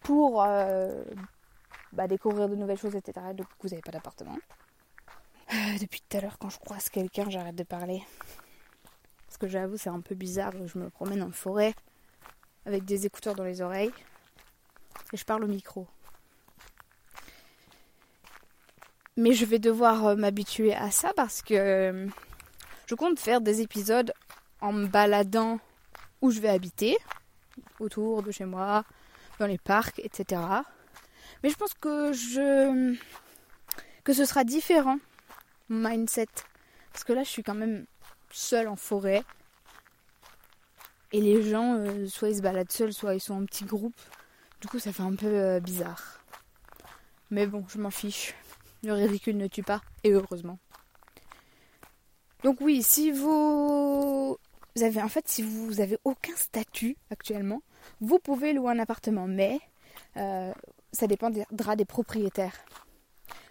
pour 0.00 0.42
euh, 0.42 1.04
bah, 1.92 2.08
découvrir 2.08 2.48
de 2.48 2.54
nouvelles 2.54 2.78
choses, 2.78 2.96
etc. 2.96 3.26
Donc 3.34 3.46
vous 3.60 3.68
n'avez 3.68 3.82
pas 3.82 3.92
d'appartement. 3.92 4.38
Euh, 5.52 5.78
depuis 5.80 6.02
tout 6.08 6.16
à 6.16 6.20
l'heure, 6.20 6.38
quand 6.38 6.50
je 6.50 6.58
croise 6.58 6.88
quelqu'un, 6.88 7.28
j'arrête 7.28 7.54
de 7.54 7.64
parler. 7.64 8.02
Parce 9.26 9.36
que 9.38 9.48
j'avoue, 9.48 9.76
c'est 9.76 9.90
un 9.90 10.00
peu 10.00 10.14
bizarre. 10.14 10.52
Je 10.66 10.78
me 10.78 10.88
promène 10.88 11.22
en 11.22 11.32
forêt 11.32 11.74
avec 12.68 12.84
des 12.84 13.06
écouteurs 13.06 13.34
dans 13.34 13.44
les 13.44 13.62
oreilles 13.62 13.92
et 15.12 15.16
je 15.16 15.24
parle 15.24 15.42
au 15.42 15.46
micro. 15.46 15.86
Mais 19.16 19.32
je 19.32 19.46
vais 19.46 19.58
devoir 19.58 20.08
euh, 20.08 20.16
m'habituer 20.16 20.74
à 20.74 20.90
ça 20.90 21.12
parce 21.16 21.40
que 21.40 21.54
euh, 21.54 22.06
je 22.86 22.94
compte 22.94 23.18
faire 23.18 23.40
des 23.40 23.62
épisodes 23.62 24.12
en 24.60 24.72
me 24.72 24.86
baladant 24.86 25.60
où 26.20 26.30
je 26.30 26.40
vais 26.40 26.50
habiter, 26.50 26.98
autour 27.80 28.22
de 28.22 28.30
chez 28.30 28.44
moi, 28.44 28.84
dans 29.38 29.46
les 29.46 29.58
parcs, 29.58 29.98
etc. 30.00 30.42
Mais 31.42 31.48
je 31.48 31.56
pense 31.56 31.72
que 31.72 32.12
je 32.12 32.94
que 34.04 34.12
ce 34.12 34.26
sera 34.26 34.44
différent 34.44 34.98
mindset 35.70 36.28
parce 36.92 37.04
que 37.04 37.12
là 37.12 37.22
je 37.22 37.28
suis 37.28 37.42
quand 37.42 37.54
même 37.54 37.86
seule 38.30 38.68
en 38.68 38.76
forêt 38.76 39.22
et 41.12 41.20
les 41.20 41.42
gens 41.42 41.74
euh, 41.74 42.06
soit 42.06 42.30
ils 42.30 42.36
se 42.36 42.42
baladent 42.42 42.72
seuls 42.72 42.92
soit 42.92 43.14
ils 43.14 43.20
sont 43.20 43.34
en 43.34 43.44
petits 43.44 43.64
groupes 43.64 44.00
du 44.60 44.68
coup 44.68 44.78
ça 44.78 44.92
fait 44.92 45.02
un 45.02 45.14
peu 45.14 45.26
euh, 45.26 45.60
bizarre 45.60 46.20
mais 47.30 47.46
bon 47.46 47.64
je 47.68 47.78
m'en 47.78 47.90
fiche 47.90 48.34
le 48.82 48.92
ridicule 48.92 49.36
ne 49.36 49.46
tue 49.46 49.62
pas 49.62 49.80
et 50.04 50.12
heureusement 50.12 50.58
donc 52.44 52.60
oui 52.60 52.82
si 52.82 53.10
vous 53.10 54.38
avez 54.80 55.02
en 55.02 55.08
fait 55.08 55.28
si 55.28 55.42
vous 55.42 55.80
avez 55.80 55.98
aucun 56.04 56.36
statut 56.36 56.96
actuellement 57.10 57.62
vous 58.00 58.18
pouvez 58.18 58.52
louer 58.52 58.72
un 58.72 58.78
appartement 58.78 59.26
mais 59.26 59.60
euh, 60.16 60.52
ça 60.92 61.06
dépendra 61.06 61.76
des 61.76 61.84
propriétaires. 61.84 62.56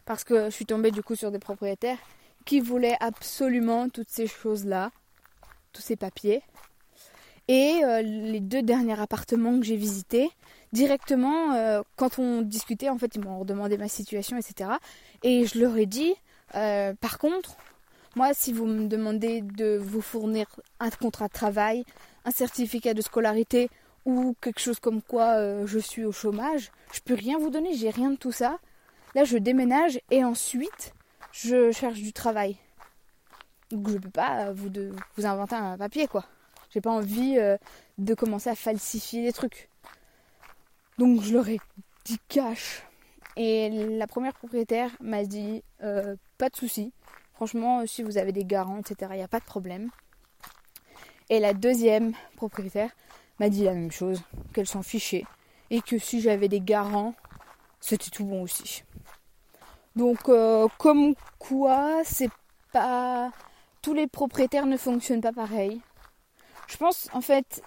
Parce 0.06 0.24
que 0.24 0.46
je 0.46 0.50
suis 0.50 0.66
tombée 0.66 0.92
du 0.92 1.04
coup 1.04 1.16
sur 1.16 1.32
des 1.32 1.40
propriétaires 1.40 2.00
qui 2.46 2.60
voulaient 2.60 2.98
absolument 3.00 3.90
toutes 3.90 4.10
ces 4.10 4.28
choses-là, 4.28 4.92
tous 5.74 5.82
ces 5.82 5.96
papiers. 5.96 6.42
Et 7.48 7.82
euh, 7.84 8.02
les 8.02 8.42
deux 8.42 8.62
derniers 8.62 9.00
appartements 9.00 9.58
que 9.60 9.66
j'ai 9.66 9.78
visités, 9.78 10.30
directement, 10.74 11.54
euh, 11.54 11.82
quand 11.96 12.20
on 12.20 12.42
discutait, 12.42 12.90
en 12.90 12.98
fait, 12.98 13.16
ils 13.16 13.24
m'ont 13.24 13.46
demandé 13.46 13.78
ma 13.78 13.88
situation, 13.88 14.38
etc. 14.38 14.72
Et 15.24 15.46
je 15.46 15.60
leur 15.60 15.78
ai 15.78 15.86
dit, 15.86 16.14
euh, 16.56 16.94
par 17.00 17.18
contre, 17.18 17.56
moi, 18.16 18.34
si 18.34 18.52
vous 18.52 18.66
me 18.66 18.88
demandez 18.88 19.42
de 19.42 19.78
vous 19.78 20.02
fournir 20.02 20.48
un 20.80 20.90
contrat 20.90 21.28
de 21.28 21.34
travail, 21.34 21.86
un 22.26 22.32
certificat 22.32 22.94
de 22.94 23.02
scolarité 23.02 23.70
ou 24.06 24.36
quelque 24.42 24.60
chose 24.60 24.80
comme 24.80 25.02
quoi 25.02 25.66
je 25.66 25.80
suis 25.80 26.04
au 26.04 26.12
chômage, 26.12 26.72
je 26.94 27.00
peux 27.02 27.14
rien 27.14 27.38
vous 27.38 27.50
donner, 27.50 27.76
j'ai 27.76 27.90
rien 27.90 28.12
de 28.12 28.16
tout 28.16 28.32
ça. 28.32 28.58
Là, 29.16 29.24
je 29.24 29.38
déménage 29.38 30.00
et 30.10 30.24
ensuite, 30.24 30.94
je 31.32 31.72
cherche 31.72 32.00
du 32.00 32.12
travail. 32.12 32.58
Donc, 33.72 33.90
je 33.90 33.98
peux 33.98 34.10
pas 34.10 34.52
vous, 34.52 34.70
vous 35.16 35.26
inventer 35.26 35.56
un 35.56 35.78
papier, 35.78 36.08
quoi. 36.08 36.26
J'ai 36.70 36.82
pas 36.82 36.92
envie 36.92 37.38
euh, 37.38 37.58
de 37.98 38.14
commencer 38.14 38.50
à 38.50 38.56
falsifier 38.56 39.24
des 39.24 39.34
trucs. 39.34 39.70
Donc, 40.98 41.22
je 41.22 41.34
leur 41.34 41.48
ai 41.50 41.60
dit 42.06 42.20
cash. 42.28 42.84
Et 43.36 43.70
la 43.70 44.08
première 44.08 44.34
propriétaire 44.34 44.92
m'a 45.00 45.24
dit 45.24 45.64
euh, 45.84 46.16
pas 46.38 46.50
de 46.50 46.56
souci. 46.56 46.92
Franchement, 47.34 47.86
si 47.86 48.02
vous 48.02 48.18
avez 48.18 48.32
des 48.32 48.46
garants, 48.46 48.80
etc., 48.80 49.12
il 49.14 49.18
n'y 49.18 49.24
a 49.24 49.28
pas 49.28 49.40
de 49.40 49.46
problème. 49.46 49.92
Et 51.30 51.40
la 51.40 51.54
deuxième 51.54 52.14
propriétaire 52.36 52.90
m'a 53.40 53.50
dit 53.50 53.64
la 53.64 53.74
même 53.74 53.92
chose, 53.92 54.24
qu'elle 54.54 54.68
s'en 54.68 54.82
fichait, 54.82 55.26
et 55.70 55.82
que 55.82 56.00
si 56.00 56.22
j'avais 56.22 56.48
des 56.48 56.62
garants, 56.62 57.14
c'était 57.80 58.10
tout 58.10 58.26
bon 58.26 58.42
aussi. 58.42 58.84
Donc 59.96 60.30
euh, 60.30 60.68
comme 60.78 61.16
quoi 61.38 62.02
c'est 62.04 62.30
pas 62.72 63.32
tous 63.82 63.94
les 63.94 64.08
propriétaires 64.08 64.66
ne 64.66 64.78
fonctionnent 64.78 65.22
pas 65.22 65.34
pareil. 65.34 65.82
Je 66.68 66.78
pense 66.78 67.10
en 67.14 67.22
fait 67.22 67.62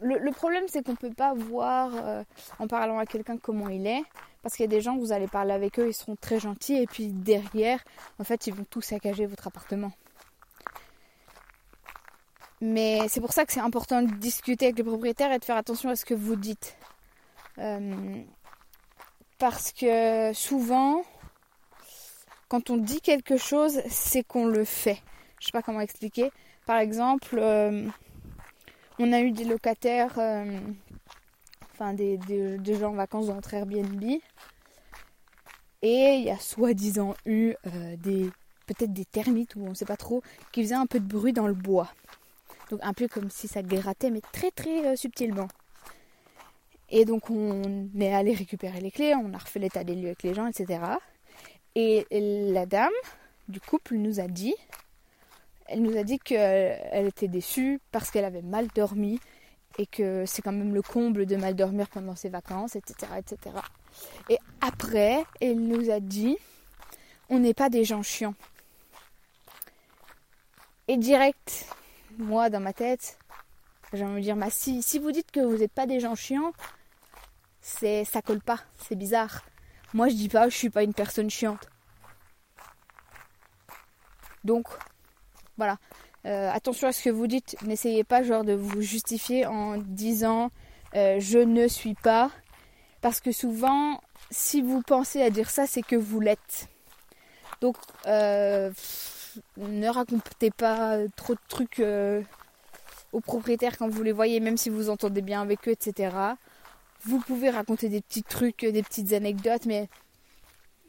le, 0.00 0.30
problème 0.30 0.64
c'est 0.68 0.84
qu'on 0.84 0.94
peut 0.94 1.12
pas 1.12 1.34
voir 1.34 1.90
euh, 1.94 2.24
en 2.58 2.66
parlant 2.66 2.98
à 2.98 3.06
quelqu'un 3.06 3.38
comment 3.38 3.68
il 3.68 3.86
est 3.86 4.02
parce 4.42 4.56
qu'il 4.56 4.64
y 4.64 4.68
a 4.68 4.70
des 4.70 4.80
gens 4.80 4.96
vous 4.96 5.12
allez 5.12 5.26
parler 5.26 5.52
avec 5.52 5.78
eux 5.78 5.88
ils 5.88 5.94
seront 5.94 6.16
très 6.16 6.38
gentils 6.38 6.76
et 6.76 6.86
puis 6.86 7.08
derrière 7.08 7.82
en 8.18 8.24
fait 8.24 8.46
ils 8.46 8.54
vont 8.54 8.64
tout 8.64 8.82
saccager 8.82 9.26
votre 9.26 9.46
appartement. 9.46 9.92
Mais 12.60 13.06
c'est 13.08 13.20
pour 13.20 13.32
ça 13.32 13.44
que 13.44 13.52
c'est 13.52 13.60
important 13.60 14.02
de 14.02 14.12
discuter 14.14 14.66
avec 14.66 14.78
les 14.78 14.84
propriétaires 14.84 15.30
et 15.32 15.38
de 15.38 15.44
faire 15.44 15.56
attention 15.56 15.90
à 15.90 15.96
ce 15.96 16.04
que 16.04 16.14
vous 16.14 16.36
dites. 16.36 16.76
Euh, 17.58 18.22
parce 19.38 19.72
que 19.72 20.32
souvent, 20.32 21.02
quand 22.48 22.70
on 22.70 22.78
dit 22.78 23.00
quelque 23.02 23.36
chose, 23.36 23.82
c'est 23.88 24.22
qu'on 24.22 24.46
le 24.46 24.64
fait. 24.64 25.02
Je 25.38 25.46
sais 25.46 25.52
pas 25.52 25.62
comment 25.62 25.80
expliquer. 25.80 26.30
Par 26.66 26.78
exemple, 26.78 27.38
euh, 27.38 27.88
on 28.98 29.12
a 29.12 29.20
eu 29.20 29.30
des 29.30 29.44
locataires, 29.44 30.18
euh, 30.18 30.58
enfin 31.72 31.94
des, 31.94 32.18
gens 32.78 32.90
en 32.90 32.96
vacances 32.96 33.28
dans 33.28 33.34
notre 33.34 33.54
Airbnb. 33.54 34.02
Et 35.82 36.16
il 36.16 36.24
y 36.24 36.30
a 36.30 36.38
soi-disant 36.38 37.14
eu 37.24 37.54
des 37.98 38.30
peut-être 38.66 38.92
des 38.92 39.04
termites 39.04 39.54
ou 39.56 39.64
on 39.64 39.70
ne 39.70 39.74
sait 39.74 39.84
pas 39.84 39.96
trop 39.96 40.22
qui 40.52 40.62
faisaient 40.62 40.74
un 40.74 40.86
peu 40.86 41.00
de 41.00 41.06
bruit 41.06 41.32
dans 41.32 41.46
le 41.46 41.54
bois. 41.54 41.90
Donc 42.70 42.80
un 42.82 42.92
peu 42.92 43.08
comme 43.08 43.30
si 43.30 43.48
ça 43.48 43.62
grattait, 43.62 44.10
mais 44.10 44.20
très 44.32 44.50
très 44.50 44.86
euh, 44.86 44.96
subtilement. 44.96 45.48
Et 46.90 47.04
donc 47.04 47.30
on 47.30 47.88
est 47.98 48.12
allé 48.12 48.34
récupérer 48.34 48.80
les 48.80 48.90
clés, 48.90 49.14
on 49.14 49.32
a 49.34 49.38
refait 49.38 49.60
l'état 49.60 49.84
des 49.84 49.94
lieux 49.94 50.06
avec 50.06 50.22
les 50.22 50.34
gens, 50.34 50.46
etc. 50.46 50.80
Et 51.74 52.06
la 52.10 52.66
dame 52.66 52.92
du 53.48 53.60
couple 53.60 53.96
nous 53.96 54.18
a 54.18 54.28
dit, 54.28 54.54
elle 55.68 55.82
nous 55.82 55.96
a 55.96 56.04
dit 56.04 56.18
qu'elle 56.18 57.06
était 57.06 57.28
déçue 57.28 57.80
parce 57.92 58.10
qu'elle 58.10 58.24
avait 58.24 58.42
mal 58.42 58.68
dormi 58.74 59.20
et 59.78 59.86
que 59.86 60.24
c'est 60.26 60.42
quand 60.42 60.52
même 60.52 60.74
le 60.74 60.82
comble 60.82 61.26
de 61.26 61.36
mal 61.36 61.54
dormir 61.54 61.88
pendant 61.88 62.16
ses 62.16 62.28
vacances, 62.28 62.76
etc., 62.76 63.12
etc. 63.18 63.56
Et 64.30 64.38
après, 64.60 65.24
elle 65.40 65.60
nous 65.60 65.90
a 65.90 66.00
dit, 66.00 66.36
on 67.28 67.38
n'est 67.38 67.54
pas 67.54 67.68
des 67.68 67.84
gens 67.84 68.02
chiants. 68.02 68.34
Et 70.88 70.96
direct, 70.96 71.66
moi, 72.18 72.48
dans 72.48 72.60
ma 72.60 72.72
tête, 72.72 73.18
j'ai 73.92 74.04
envie 74.04 74.20
de 74.20 74.20
dire, 74.20 74.36
bah, 74.36 74.48
si, 74.50 74.98
vous 74.98 75.12
dites 75.12 75.30
que 75.30 75.40
vous 75.40 75.58
n'êtes 75.58 75.72
pas 75.72 75.86
des 75.86 76.00
gens 76.00 76.14
chiants, 76.14 76.52
c'est 77.60 78.04
ça 78.04 78.22
colle 78.22 78.40
pas, 78.40 78.60
c'est 78.78 78.96
bizarre. 78.96 79.42
Moi, 79.94 80.08
je 80.08 80.14
dis 80.14 80.28
pas, 80.28 80.48
je 80.48 80.56
suis 80.56 80.70
pas 80.70 80.84
une 80.84 80.94
personne 80.94 81.30
chiante. 81.30 81.68
Donc, 84.44 84.68
voilà. 85.56 85.78
Euh, 86.24 86.50
attention 86.52 86.88
à 86.88 86.92
ce 86.92 87.02
que 87.02 87.10
vous 87.10 87.26
dites. 87.26 87.56
N'essayez 87.62 88.04
pas 88.04 88.22
genre 88.22 88.44
de 88.44 88.52
vous 88.52 88.82
justifier 88.82 89.46
en 89.46 89.78
disant 89.78 90.50
euh, 90.94 91.16
je 91.20 91.38
ne 91.38 91.68
suis 91.68 91.94
pas. 91.94 92.30
Parce 93.00 93.20
que 93.20 93.32
souvent, 93.32 94.00
si 94.30 94.62
vous 94.62 94.82
pensez 94.82 95.22
à 95.22 95.30
dire 95.30 95.50
ça, 95.50 95.66
c'est 95.66 95.82
que 95.82 95.96
vous 95.96 96.20
l'êtes. 96.20 96.68
Donc, 97.60 97.76
euh, 98.06 98.70
ne 99.56 99.88
racontez 99.88 100.50
pas 100.50 100.98
trop 101.14 101.34
de 101.34 101.40
trucs 101.48 101.82
aux 103.12 103.20
propriétaires 103.20 103.78
quand 103.78 103.88
vous 103.88 104.02
les 104.02 104.12
voyez, 104.12 104.40
même 104.40 104.56
si 104.56 104.70
vous 104.70 104.90
entendez 104.90 105.22
bien 105.22 105.42
avec 105.42 105.68
eux, 105.68 105.72
etc. 105.72 106.14
Vous 107.04 107.20
pouvez 107.20 107.50
raconter 107.50 107.88
des 107.88 108.00
petits 108.00 108.24
trucs, 108.24 108.64
des 108.64 108.82
petites 108.82 109.12
anecdotes, 109.12 109.66
mais 109.66 109.88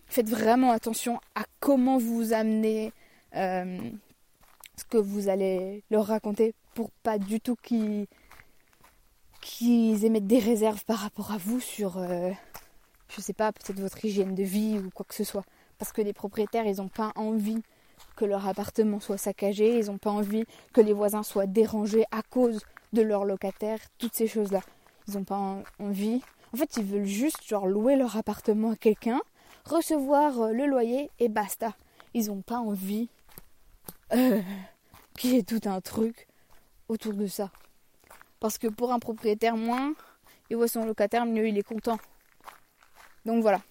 faites 0.07 0.29
vraiment 0.29 0.71
attention 0.71 1.19
à 1.35 1.43
comment 1.59 1.97
vous 1.97 2.33
amenez 2.33 2.91
euh, 3.35 3.77
ce 4.77 4.85
que 4.85 4.97
vous 4.97 5.29
allez 5.29 5.83
leur 5.89 6.05
raconter 6.05 6.53
pour 6.73 6.91
pas 7.03 7.17
du 7.17 7.39
tout 7.39 7.55
qu'ils 7.55 8.07
qu'ils 9.41 10.03
émettent 10.05 10.27
des 10.27 10.39
réserves 10.39 10.83
par 10.85 10.97
rapport 10.97 11.31
à 11.31 11.37
vous 11.37 11.59
sur, 11.59 11.97
euh, 11.97 12.31
je 13.09 13.21
sais 13.21 13.33
pas, 13.33 13.51
peut-être 13.51 13.79
votre 13.79 14.03
hygiène 14.03 14.35
de 14.35 14.43
vie 14.43 14.77
ou 14.77 14.89
quoi 14.89 15.05
que 15.07 15.15
ce 15.15 15.23
soit. 15.23 15.45
Parce 15.77 15.91
que 15.91 16.01
les 16.01 16.13
propriétaires, 16.13 16.65
ils 16.65 16.77
n'ont 16.77 16.89
pas 16.89 17.11
envie 17.15 17.61
que 18.15 18.25
leur 18.25 18.47
appartement 18.47 18.99
soit 18.99 19.17
saccagé, 19.17 19.79
ils 19.79 19.85
n'ont 19.85 19.97
pas 19.97 20.11
envie 20.11 20.43
que 20.73 20.81
les 20.81 20.93
voisins 20.93 21.23
soient 21.23 21.45
dérangés 21.45 22.05
à 22.11 22.21
cause 22.23 22.63
de 22.93 23.01
leurs 23.01 23.25
locataires, 23.25 23.79
toutes 23.97 24.15
ces 24.15 24.27
choses-là. 24.27 24.61
Ils 25.07 25.13
n'ont 25.15 25.23
pas 25.23 25.63
envie. 25.79 26.21
En 26.53 26.57
fait, 26.57 26.77
ils 26.77 26.83
veulent 26.83 27.05
juste 27.05 27.47
genre 27.47 27.67
louer 27.67 27.95
leur 27.95 28.17
appartement 28.17 28.71
à 28.71 28.75
quelqu'un, 28.75 29.21
recevoir 29.65 30.41
euh, 30.41 30.51
le 30.51 30.65
loyer 30.65 31.09
et 31.19 31.29
basta. 31.29 31.73
Ils 32.13 32.27
n'ont 32.27 32.41
pas 32.41 32.57
envie 32.57 33.09
euh, 34.13 34.41
qu'il 35.17 35.33
y 35.33 35.37
ait 35.37 35.43
tout 35.43 35.61
un 35.65 35.81
truc 35.81 36.27
autour 36.87 37.13
de 37.13 37.27
ça. 37.27 37.51
Parce 38.39 38.57
que 38.57 38.67
pour 38.67 38.91
un 38.91 38.99
propriétaire 38.99 39.57
moins, 39.57 39.93
il 40.49 40.57
voit 40.57 40.67
son 40.67 40.85
locataire, 40.85 41.25
mieux 41.25 41.47
il 41.47 41.57
est 41.57 41.63
content. 41.63 41.99
Donc 43.25 43.41
voilà. 43.41 43.61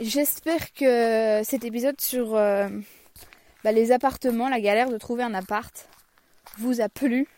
J'espère 0.00 0.72
que 0.72 1.42
cet 1.44 1.64
épisode 1.64 2.00
sur 2.00 2.34
euh, 2.34 2.68
bah, 3.62 3.72
les 3.72 3.92
appartements, 3.92 4.48
la 4.48 4.60
galère 4.60 4.88
de 4.88 4.98
trouver 4.98 5.22
un 5.22 5.34
appart, 5.34 5.88
vous 6.58 6.80
a 6.80 6.88
plu. 6.88 7.28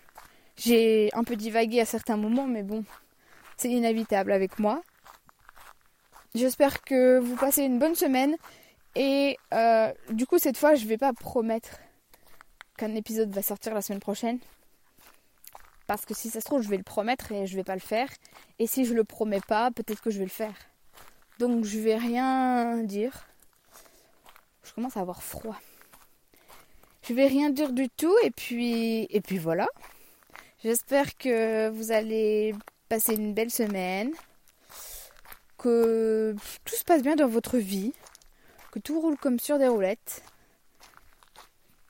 J'ai 0.57 1.11
un 1.15 1.25
peu 1.25 1.37
divagué 1.37 1.81
à 1.81 1.85
certains 1.85 2.17
moments, 2.17 2.47
mais 2.47 2.63
bon, 2.63 2.85
c'est 3.57 3.71
inévitable 3.71 4.33
avec 4.33 4.59
moi. 4.59 4.83
J'espère 6.35 6.83
que 6.83 7.19
vous 7.19 7.37
passez 7.37 7.63
une 7.63 7.79
bonne 7.79 7.95
semaine. 7.95 8.37
Et 8.95 9.37
euh, 9.53 9.93
du 10.11 10.27
coup, 10.27 10.39
cette 10.39 10.57
fois, 10.57 10.75
je 10.75 10.87
vais 10.87 10.99
pas 10.99 11.13
promettre 11.13 11.81
qu'un 12.77 12.95
épisode 12.95 13.31
va 13.31 13.43
sortir 13.43 13.75
la 13.75 13.83
semaine 13.83 14.01
prochaine. 14.01 14.39
Parce 15.87 16.07
que 16.07 16.15
si 16.15 16.31
ça 16.31 16.41
se 16.41 16.47
trouve, 16.47 16.63
je 16.63 16.69
vais 16.69 16.77
le 16.77 16.83
promettre 16.83 17.33
et 17.33 17.47
je 17.47 17.57
vais 17.57 17.65
pas 17.65 17.75
le 17.75 17.81
faire. 17.81 18.09
Et 18.59 18.67
si 18.67 18.85
je 18.85 18.95
le 18.95 19.05
promets 19.05 19.41
pas, 19.41 19.71
peut-être 19.71 20.01
que 20.01 20.11
je 20.11 20.19
vais 20.19 20.25
le 20.25 20.31
faire. 20.31 20.55
Donc 21.39 21.65
je 21.65 21.79
vais 21.79 21.97
rien 21.97 22.83
dire. 22.85 23.27
Je 24.63 24.73
commence 24.73 24.97
à 24.97 25.01
avoir 25.01 25.23
froid. 25.23 25.61
Je 27.03 27.13
vais 27.13 27.27
rien 27.27 27.51
dire 27.51 27.73
du 27.73 27.91
tout 27.91 28.17
et 28.23 28.31
puis 28.31 29.07
et 29.11 29.21
puis 29.21 29.37
voilà. 29.37 29.67
J'espère 30.63 31.19
que 31.19 31.69
vous 31.69 31.93
allez 31.93 32.55
passer 32.89 33.15
une 33.15 33.35
belle 33.35 33.51
semaine, 33.51 34.13
que 35.59 36.35
tout 36.65 36.75
se 36.75 36.85
passe 36.85 37.03
bien 37.03 37.17
dans 37.17 37.29
votre 37.29 37.59
vie, 37.59 37.93
que 38.75 38.81
tout 38.81 39.01
roule 39.01 39.17
comme 39.17 39.39
sur 39.39 39.57
des 39.61 39.69
roulettes, 39.69 40.25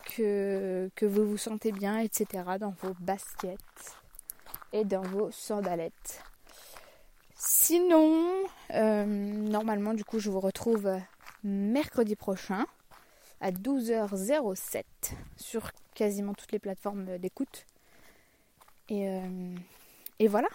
que, 0.04 0.90
que 0.94 1.06
vous 1.06 1.26
vous 1.26 1.38
sentez 1.38 1.72
bien, 1.72 1.98
etc. 1.98 2.44
dans 2.60 2.74
vos 2.82 2.92
baskets 3.00 3.96
et 4.74 4.84
dans 4.84 5.00
vos 5.00 5.30
sandalettes. 5.30 6.22
Sinon, 7.36 8.44
euh, 8.72 9.06
normalement, 9.06 9.94
du 9.94 10.04
coup, 10.04 10.18
je 10.18 10.28
vous 10.28 10.40
retrouve 10.40 11.00
mercredi 11.42 12.16
prochain 12.16 12.66
à 13.40 13.50
12h07 13.50 14.84
sur 15.38 15.70
quasiment 15.94 16.34
toutes 16.34 16.52
les 16.52 16.58
plateformes 16.58 17.16
d'écoute. 17.16 17.64
Et, 18.90 19.08
euh, 19.08 19.54
et 20.18 20.28
voilà. 20.28 20.48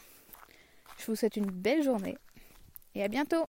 Je 1.00 1.08
vous 1.08 1.16
souhaite 1.16 1.38
une 1.38 1.50
belle 1.50 1.82
journée 1.82 2.20
et 2.94 3.04
à 3.04 3.08
bientôt 3.08 3.49